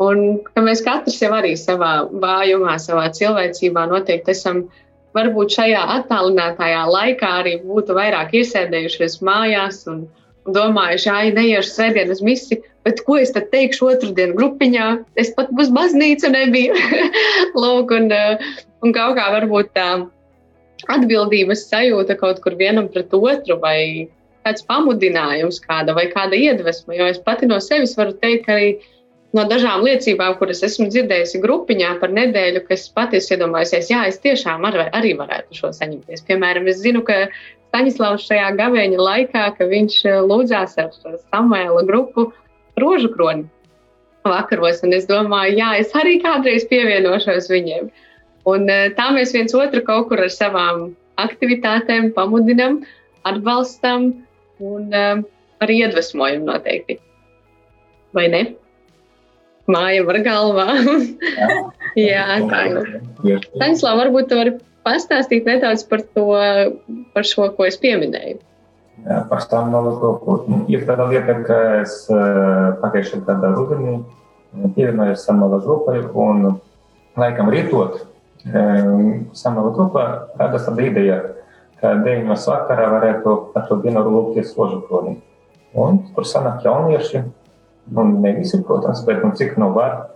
Un 0.00 0.40
ka 0.46 0.62
mēs 0.64 0.80
katrs 0.84 1.18
jau 1.20 1.32
arī 1.36 1.52
savā 1.60 2.06
vājumā, 2.22 2.78
savā 2.80 3.10
cilvēcībā 3.12 3.84
noteikti 3.90 4.32
esam 4.32 4.62
varbūt 5.16 5.58
šajā 5.58 5.82
attālinātajā 5.98 6.86
laikā 6.88 7.32
arī 7.42 7.56
būtu 7.64 7.96
vairāk 7.98 8.32
iesēdējušies 8.40 9.18
mājās 9.26 9.82
un, 9.90 10.06
un 10.46 10.56
domājuši, 10.56 11.10
ah, 11.12 11.26
neiešu 11.36 11.74
svētdien 11.74 12.12
uz 12.12 12.22
misiju, 12.24 12.62
Bet 12.84 13.02
ko 13.04 13.18
es 13.20 13.32
tad 13.34 13.50
teikšu 13.52 13.90
otrdien 13.92 14.32
grupiņā? 14.36 14.86
Es 15.20 15.34
pat 15.36 15.50
uz 15.52 15.68
baznīcu 15.76 16.30
nebiju. 16.32 16.76
Lūk, 17.62 17.92
un, 17.96 18.08
eh, 18.14 18.46
un 18.80 18.94
kaut 18.96 19.18
kā 19.18 19.26
varbūt 19.34 19.74
tā 19.76 19.88
atbildības 20.88 21.66
sajūta 21.68 22.16
kaut 22.20 22.40
kur 22.40 22.56
vienam 22.56 22.88
pret 22.88 23.12
otru 23.16 23.58
vai 23.60 24.08
kāds 24.46 24.64
pamudinājums, 24.64 25.60
kāda 25.60 25.92
vai 25.98 26.06
kāda 26.08 26.38
iedvesma. 26.38 26.96
Jo 26.96 27.10
es 27.12 27.20
pati 27.20 27.50
no 27.50 27.60
sevis 27.60 27.92
varu 27.98 28.16
teikt, 28.22 28.48
arī 28.48 28.70
no 29.36 29.44
dažām 29.44 29.84
liecībām, 29.84 30.38
kuras 30.40 30.64
esmu 30.64 30.88
dzirdējusi 30.88 31.42
grupiņā 31.44 31.92
par 32.00 32.16
nedēļu, 32.16 32.64
kas 32.70 32.88
patiesi 32.96 33.36
iedomājusies, 33.36 33.92
jā, 33.92 34.06
es 34.08 34.16
tiešām 34.24 34.64
ar, 34.70 34.86
arī 34.96 35.12
varētu 35.20 35.60
šo 35.60 35.74
saņemties. 35.76 36.24
Piemēram, 36.24 36.72
es 36.72 36.80
zinu, 36.80 37.04
ka 37.04 37.26
Staņislavs 37.70 38.26
šajā 38.26 38.50
gavēņa 38.58 39.00
laikā, 39.00 39.46
ka 39.56 39.70
viņš 39.70 39.96
eh, 40.10 40.20
lūdzās 40.26 40.76
ar 40.82 40.92
Samuēla 41.30 41.86
grupu 41.88 42.30
rožu 42.80 43.10
kroni 43.14 43.48
vakaros. 44.26 44.82
Un 44.84 44.94
es 44.96 45.08
domāju, 45.08 45.58
jā, 45.58 45.72
es 45.80 45.94
arī 45.96 46.18
kādreiz 46.22 46.66
pievienošos 46.70 47.48
viņiem. 47.52 47.90
Un, 48.50 48.66
tā 48.96 49.10
mēs 49.14 49.34
viens 49.36 49.54
otru 49.56 49.82
kaut 49.84 50.08
kur 50.10 50.22
ar 50.24 50.32
savām 50.32 50.90
aktivitātēm 51.20 52.10
pamudinām, 52.16 52.80
atbalstam 53.28 54.10
un 54.64 54.96
arī 55.60 55.76
iedvesmojam 55.84 56.46
noteikti. 56.48 56.96
Vai 58.16 58.26
ne? 58.32 58.42
Māja 59.70 60.04
var 60.08 60.18
galvā. 60.24 60.66
Jā, 61.98 62.24
tā 62.50 62.62
ir. 62.70 63.38
Stanislav, 63.52 64.00
varbūt 64.00 64.30
tu 64.30 64.40
vari 64.40 64.56
pastāstīt 64.86 65.48
nedaudz 65.48 65.84
par 65.88 66.04
to, 66.14 66.28
par 67.14 67.28
šo, 67.28 67.50
ko 67.56 67.66
es 67.68 67.78
pieminēju. 67.80 68.40
Par 69.30 69.40
stāvokli 69.40 69.94
kopu. 70.00 70.60
Ir 70.72 70.84
tāda 70.88 71.06
lieta, 71.08 71.38
ka 71.46 71.58
es 71.80 72.02
pagājušajā 72.10 73.24
gadā 73.28 73.52
rudenī 73.56 73.98
pievienojos 74.74 75.24
samala 75.24 75.60
grupai 75.62 76.02
un 76.04 76.60
laikam 77.20 77.48
rītot 77.52 78.10
samala 79.36 79.72
grupā 79.76 80.04
radās 80.38 80.64
tāda 80.66 80.84
ideja, 80.84 81.18
ka 81.80 81.94
9. 82.00 82.28
vakarā 82.28 82.88
varētu 82.92 83.34
ar 83.56 83.66
to 83.68 83.80
dienu 83.84 84.04
lūgties 84.04 84.54
ložakloni. 84.56 85.18
Un 85.76 86.00
tur 86.14 86.24
sanāk 86.26 86.64
jaunieši, 86.64 87.22
nu 87.94 88.04
ne 88.10 88.32
visi, 88.38 88.58
protams, 88.66 89.04
bet 89.06 89.22
nu, 89.24 89.32
cik 89.36 89.56
nu 89.60 89.70
var, 89.74 90.10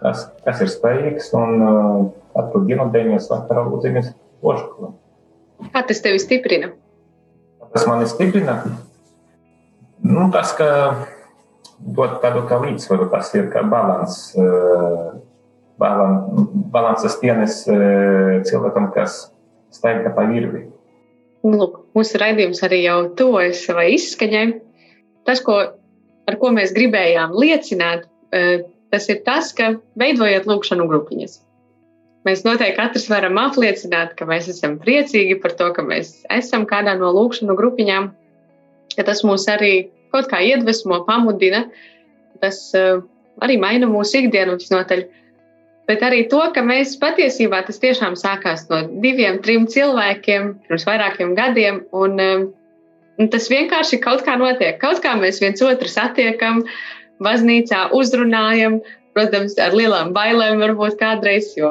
kas, 0.00 0.26
kas 0.44 0.60
ir 0.64 0.72
spējīgs 0.72 1.32
un 1.36 1.62
ar 1.62 2.10
to 2.52 2.62
dienu 2.68 2.88
9. 2.92 3.20
vakarā 3.30 3.64
lūdzamies 3.66 4.12
ložakloni. 4.44 4.96
Kā 5.72 5.82
tas 5.88 6.02
tevi 6.04 6.20
stiprina? 6.20 6.72
Tas 7.72 7.86
mani 7.88 8.08
stiprina. 8.08 8.58
Nu, 10.04 10.26
tas, 10.32 10.52
ka 10.56 10.68
dod 11.80 12.18
tādu 12.22 12.44
kā 12.48 12.58
līdzsvaru, 12.62 13.08
tas 13.12 13.32
ir 13.36 13.48
kā 13.52 13.62
balans, 13.68 14.18
balan, 15.80 16.18
balanses 16.72 17.16
tienes 17.22 17.62
cilvēkam, 18.48 18.90
kas 18.94 19.26
staigā 19.74 20.12
pa 20.16 20.26
virvi. 20.28 20.66
Lūk, 21.46 21.80
mūsu 21.96 22.20
raidījums 22.20 22.62
arī 22.66 22.82
jau 22.84 22.98
tuvojas 23.16 23.64
savai 23.64 23.90
izskaņai. 23.94 24.46
Tas, 25.26 25.40
ko, 25.44 25.58
ar 26.28 26.38
ko 26.40 26.52
mēs 26.54 26.72
gribējām 26.76 27.34
liecināt, 27.36 28.06
tas 28.92 29.08
ir 29.12 29.20
tas, 29.26 29.52
ka 29.56 29.74
veidojot 29.98 30.48
lūkšanu 30.48 30.86
grupiņas. 30.90 31.40
Mēs 32.26 32.42
noteikti 32.42 32.74
katrs 32.80 33.04
varam 33.06 33.38
apliecināt, 33.38 34.16
ka 34.18 34.26
mēs 34.26 34.48
esam 34.50 34.80
priecīgi 34.82 35.36
par 35.42 35.52
to, 35.58 35.68
ka 35.76 35.84
mēs 35.86 36.24
esam 36.34 36.64
kādā 36.66 36.96
no 36.98 37.12
lūkšanu 37.14 37.54
grupiņām, 37.58 38.08
ka 38.96 39.04
tas 39.06 39.22
mūs 39.26 39.44
arī 39.52 39.74
kaut 40.10 40.26
kā 40.32 40.40
iedvesmo, 40.42 41.04
pamudina. 41.06 41.66
Tas 42.42 42.58
uh, 42.74 43.04
arī 43.44 43.60
maina 43.62 43.86
mūsu 43.90 44.24
ikdienu 44.24 44.56
visnotaļ. 44.58 45.04
Bet 45.86 46.02
arī 46.02 46.24
to, 46.30 46.40
ka 46.54 46.64
mēs 46.66 46.96
patiesībā 46.98 47.60
tas 47.68 47.78
tiešām 47.82 48.16
sākās 48.18 48.66
no 48.72 48.82
diviem, 49.04 49.38
trim 49.44 49.68
cilvēkiem 49.70 50.48
pirms 50.66 50.86
vairākiem 50.88 51.34
gadiem. 51.38 51.84
Un, 51.94 52.18
um, 52.18 52.46
un 53.22 53.30
tas 53.30 53.46
vienkārši 53.52 54.00
kaut 54.02 54.26
kā 54.26 54.34
notiek. 54.40 54.80
Kaut 54.82 54.98
kā 55.04 55.14
mēs 55.20 55.38
viens 55.44 55.62
otru 55.62 55.90
satiekam, 55.92 56.64
baznīcā 57.22 57.86
uzrunājam, 57.94 58.80
protams, 59.14 59.54
ar 59.62 59.78
lielām 59.78 60.10
bailēm 60.16 60.58
varbūt 60.64 60.98
kādreiz, 60.98 61.54
jo 61.56 61.70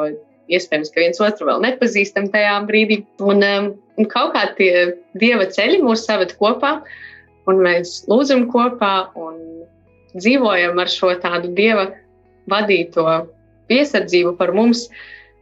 iespējams, 0.51 0.91
ka 0.93 1.01
viens 1.03 1.21
otru 1.23 1.49
vēl 1.49 1.63
nepazīstam 1.63 2.29
tajā 2.33 2.55
brīdī. 2.67 3.01
Un, 3.23 3.43
um, 3.45 3.71
un 3.99 4.09
kaut 4.11 4.33
kā 4.35 4.45
tie 4.57 4.95
dieva 5.17 5.47
ceļi 5.51 5.81
mūs 5.83 6.05
saved 6.07 6.35
kopā, 6.39 6.77
un 7.49 7.61
mēs 7.65 8.03
lūdzam 8.09 8.47
kopā 8.51 8.93
un 9.19 9.39
dzīvojam 10.15 10.79
ar 10.81 10.91
šo 10.91 11.13
tādu 11.21 11.51
dieva 11.57 11.89
vadīto 12.51 13.05
piesardzību 13.69 14.35
par 14.39 14.53
mums, 14.55 14.87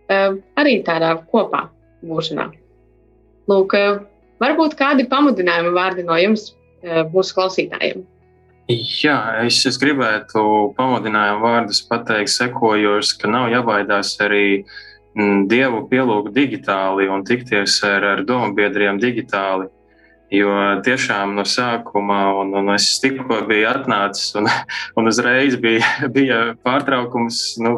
um, 0.07 0.39
arī 0.59 0.79
tādā 0.87 1.15
kopā 1.31 1.67
būšanā. 2.07 2.49
Lūk, 3.51 3.75
uh, 3.75 4.01
varbūt 4.43 4.77
kādi 4.79 5.07
pamudinājumi 5.11 5.75
vārdi 5.75 6.07
no 6.07 6.19
jums, 6.19 6.51
mūsu 6.83 7.31
klausītājiem. 7.37 8.01
Jā, 8.67 9.15
es, 9.43 9.61
es 9.67 9.77
gribētu 9.79 10.41
pamudinājumu 10.75 11.45
vārdus 11.45 11.79
pateikt 11.87 12.31
sekojošs, 12.33 13.13
ka 13.21 13.29
nav 13.31 13.45
jābaidās 13.53 14.11
arī 14.23 14.43
uh, 14.57 14.73
Dievu 15.13 15.83
pielūgt 15.91 16.33
digitāli 16.33 17.05
un 17.11 17.21
tikties 17.27 17.77
ar, 17.85 18.05
ar 18.15 18.21
dombiedriem 18.25 18.97
digitāli. 19.01 19.69
Jo 20.33 20.53
tiešām 20.81 21.35
no 21.37 21.43
sākuma, 21.45 22.23
un, 22.41 22.55
un 22.57 22.73
es 22.73 22.87
tikko 23.03 23.43
biju 23.45 23.67
atnācis, 23.69 24.31
un, 24.39 24.49
un 24.97 25.11
uzreiz 25.11 25.59
bija, 25.61 25.85
bija 26.15 26.39
pārtraukums, 26.65 27.43
nu, 27.61 27.75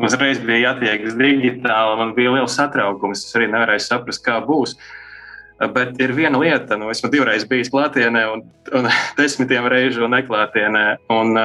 uzreiz 0.00 0.40
bija 0.40 0.70
jātiek 0.70 1.04
digitāli, 1.18 1.98
man 2.00 2.14
bija 2.16 2.32
liels 2.38 2.56
satraukums. 2.56 3.26
Es 3.26 3.36
arī 3.36 3.50
nevarēju 3.52 3.84
saprast, 3.84 4.24
kā 4.24 4.40
būs. 4.46 4.78
Bet 5.76 5.98
ir 6.00 6.14
viena 6.16 6.40
lieta, 6.40 6.78
nu, 6.80 6.88
esmu 6.88 7.10
divreiz 7.12 7.44
bijis 7.44 7.68
klātienē, 7.68 8.24
un, 8.32 8.46
un 8.80 8.88
desmitiem 9.20 9.68
reižu 9.68 10.08
neklātienē. 10.08 10.86
Un, 11.12 11.36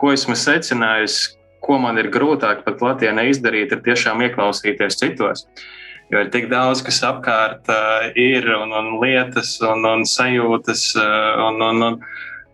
ko 0.00 0.16
esmu 0.16 0.34
secinājis, 0.34 1.36
ko 1.62 1.78
man 1.82 2.00
ir 2.02 2.10
grūtāk 2.12 2.64
pat 2.66 2.82
Latvijā 2.82 3.14
izdarīt, 3.30 3.72
ir 3.72 3.84
tiešām 3.86 4.24
ieklausīties 4.26 4.98
citos. 5.00 5.46
Jo 6.12 6.20
ir 6.20 6.28
tik 6.32 6.50
daudz, 6.50 6.82
kas 6.84 6.98
apkārt 7.08 7.70
uh, 7.72 8.10
ir, 8.18 8.44
un, 8.52 8.74
un 8.76 8.98
lietas, 9.00 9.54
un, 9.64 9.86
un 9.88 10.02
sajūtas. 10.04 10.90
Uh, 10.98 11.46
un, 11.46 11.62
un, 11.70 11.84
un, 11.86 11.94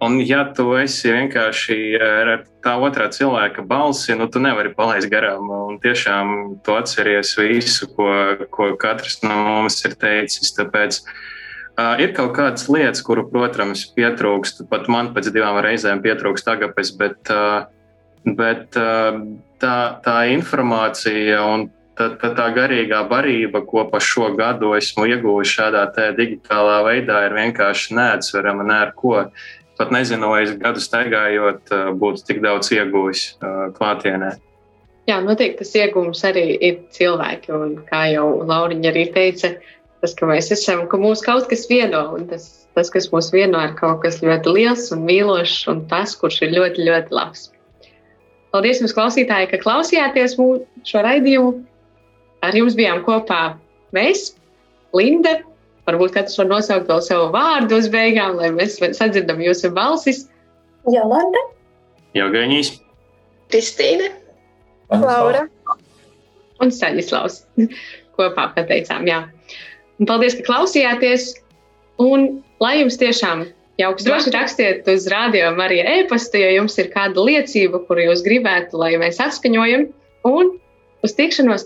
un, 0.06 0.18
ja 0.22 0.44
tu 0.54 0.68
esi 0.78 1.10
vienkārši 1.10 1.78
ar 1.98 2.30
tā 2.62 2.76
otrā 2.78 3.08
cilvēka 3.10 3.64
balsi, 3.66 4.14
nu, 4.14 4.28
tu 4.30 4.38
nevari 4.44 4.70
palaist 4.76 5.10
garām. 5.10 5.50
Un 5.50 5.80
tiešām 5.82 6.60
tu 6.62 6.76
atceries 6.78 7.32
visu, 7.40 7.88
ko, 7.96 8.12
ko 8.54 8.70
katrs 8.78 9.24
no 9.24 9.40
mums 9.48 9.80
ir 9.88 9.96
teicis. 9.98 10.52
Tāpēc 10.60 11.00
uh, 11.02 11.96
ir 11.98 12.14
kaut 12.14 12.36
kādas 12.38 12.68
lietas, 12.70 13.02
kuru, 13.02 13.26
protams, 13.32 13.88
pietrūkst. 13.96 14.68
Pat 14.70 14.86
man 14.92 15.10
pēc 15.16 15.32
divām 15.34 15.58
reizēm 15.66 16.04
pietrūkst 16.06 16.54
agapes, 16.54 16.94
bet 17.00 17.34
uh, 17.34 17.64
Bet 18.36 18.76
uh, 18.76 19.20
tā, 19.62 19.76
tā 20.04 20.16
informācija 20.32 21.40
un 21.46 21.68
tā, 21.98 22.10
tā, 22.20 22.32
tā 22.36 22.48
garīgā 22.56 23.04
barība, 23.10 23.62
ko 23.66 23.86
pa 23.90 24.00
šo 24.02 24.32
gadu 24.38 24.74
esmu 24.78 25.06
ieguvis 25.08 25.54
šādā 25.54 25.86
digitālā 26.18 26.82
veidā, 26.86 27.22
ir 27.28 27.38
vienkārši 27.38 27.96
neatsverama 27.98 28.66
ne 28.66 28.82
ar 28.88 28.92
ko. 28.98 29.22
Pat 29.78 29.92
nezinu, 29.94 30.32
vai 30.32 30.42
es 30.42 30.52
gadu 30.58 30.82
staigājot, 30.82 31.70
uh, 31.70 31.88
būtu 31.94 32.26
tik 32.26 32.42
daudz 32.44 32.72
ieguvis 32.74 33.32
uh, 33.38 33.68
klātienē. 33.78 34.34
Jā, 35.08 35.22
noteikti 35.24 35.62
tas 35.62 35.70
iegūms 35.78 36.20
arī 36.28 36.44
ir 36.58 36.80
cilvēki. 36.92 37.52
Un 37.56 37.76
kā 37.88 38.08
jau 38.12 38.26
Lauriņa 38.44 38.90
arī 38.90 39.06
teica, 39.14 39.54
tas, 40.02 40.14
ka 40.18 40.28
mēs 40.28 40.50
esam, 40.52 40.84
ka 40.90 41.00
mūs 41.00 41.22
kaut 41.24 41.48
kas 41.48 41.64
vieno, 41.70 42.02
un 42.18 42.26
tas, 42.28 42.48
tas 42.76 42.92
kas 42.92 43.08
mūs 43.14 43.30
vieno, 43.32 43.62
ir 43.64 43.72
kaut 43.78 44.02
kas 44.02 44.20
ļoti 44.20 44.52
liels 44.58 44.90
un 44.92 45.06
mīlošs, 45.08 45.62
un 45.72 45.86
tas, 45.88 46.12
kurš 46.18 46.42
ir 46.44 46.52
ļoti, 46.58 46.84
ļoti 46.90 47.16
labs. 47.16 47.48
Paldies 48.54 48.80
jums, 48.80 48.94
klausītāji, 48.96 49.50
ka 49.50 49.60
klausījāties 49.60 50.36
šo 50.88 51.02
raidījumu. 51.04 51.52
Ar 52.46 52.54
jums 52.56 52.76
bijām 52.78 53.02
kopā 53.06 53.42
mēs, 53.96 54.32
Linda. 54.96 55.40
Varbūt 55.88 56.12
katrs 56.14 56.36
var 56.38 56.48
nosaukt 56.50 56.90
vēl 56.90 57.00
savu 57.04 57.30
vārdu 57.32 57.78
uz 57.80 57.88
beigām, 57.92 58.36
lai 58.38 58.50
mēs 58.52 58.76
sadzirdam 58.96 59.40
jūsu 59.40 59.70
balsis. 59.76 60.26
Jolanda, 60.88 61.40
Jaugaņīs, 62.16 62.74
Kristīne, 63.52 64.10
Laura. 64.92 65.46
un 66.60 66.72
Staņislavs. 66.72 67.42
Kopā 68.18 68.48
pateicām, 68.56 69.06
jā. 69.08 69.22
Un 69.98 70.08
paldies, 70.10 70.36
ka 70.38 70.46
klausījāties. 70.48 71.30
Un 72.02 72.28
lai 72.62 72.78
jums 72.80 72.98
tiešām 72.98 73.44
Jauks 73.78 74.02
droši 74.02 74.32
rakstiet 74.34 74.88
uz 74.90 75.04
rādio 75.06 75.52
arī 75.62 75.76
e-pastu, 75.86 76.40
ja 76.42 76.48
jums 76.50 76.74
ir 76.82 76.88
kāda 76.90 77.22
liecība, 77.22 77.78
kuru 77.86 78.08
jūs 78.08 78.24
gribētu, 78.26 78.74
lai 78.74 78.96
mēs 78.98 79.20
atskaņojam. 79.22 79.84
Un 80.26 80.56
uz 81.06 81.14
tikšanos 81.14 81.62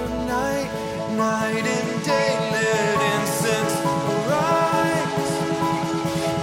and 0.00 0.24
night, 0.32 0.70
night 1.12 1.66
and 1.68 1.92
day, 2.08 2.30
let 2.56 2.96
incense 3.12 3.76
arise. 3.84 5.34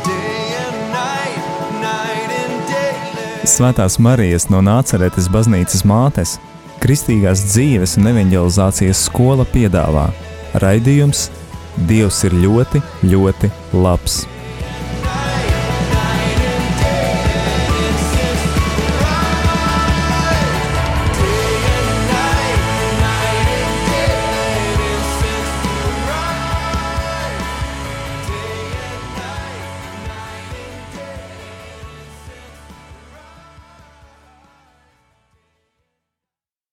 Day 0.05 0.45
and 0.61 0.77
night, 0.93 1.41
night 1.81 2.29
and 2.37 2.69
day, 2.69 2.93
let 3.17 3.49
Svētās 3.49 3.97
Marijas 3.97 4.45
no 4.53 4.61
Nāceretes 4.61 5.25
baznīcas 5.25 5.81
mātes, 5.89 6.37
Kristīgās 6.85 7.47
dzīves 7.49 7.97
un 7.97 8.13
evanģelizācijas 8.13 9.07
skola 9.09 9.49
piedāvā 9.49 10.05
raidījums 10.63 11.29
Dievs 11.89 12.21
ir 12.23 12.35
ļoti, 12.39 12.79
ļoti 13.11 13.51
labs. 13.75 14.23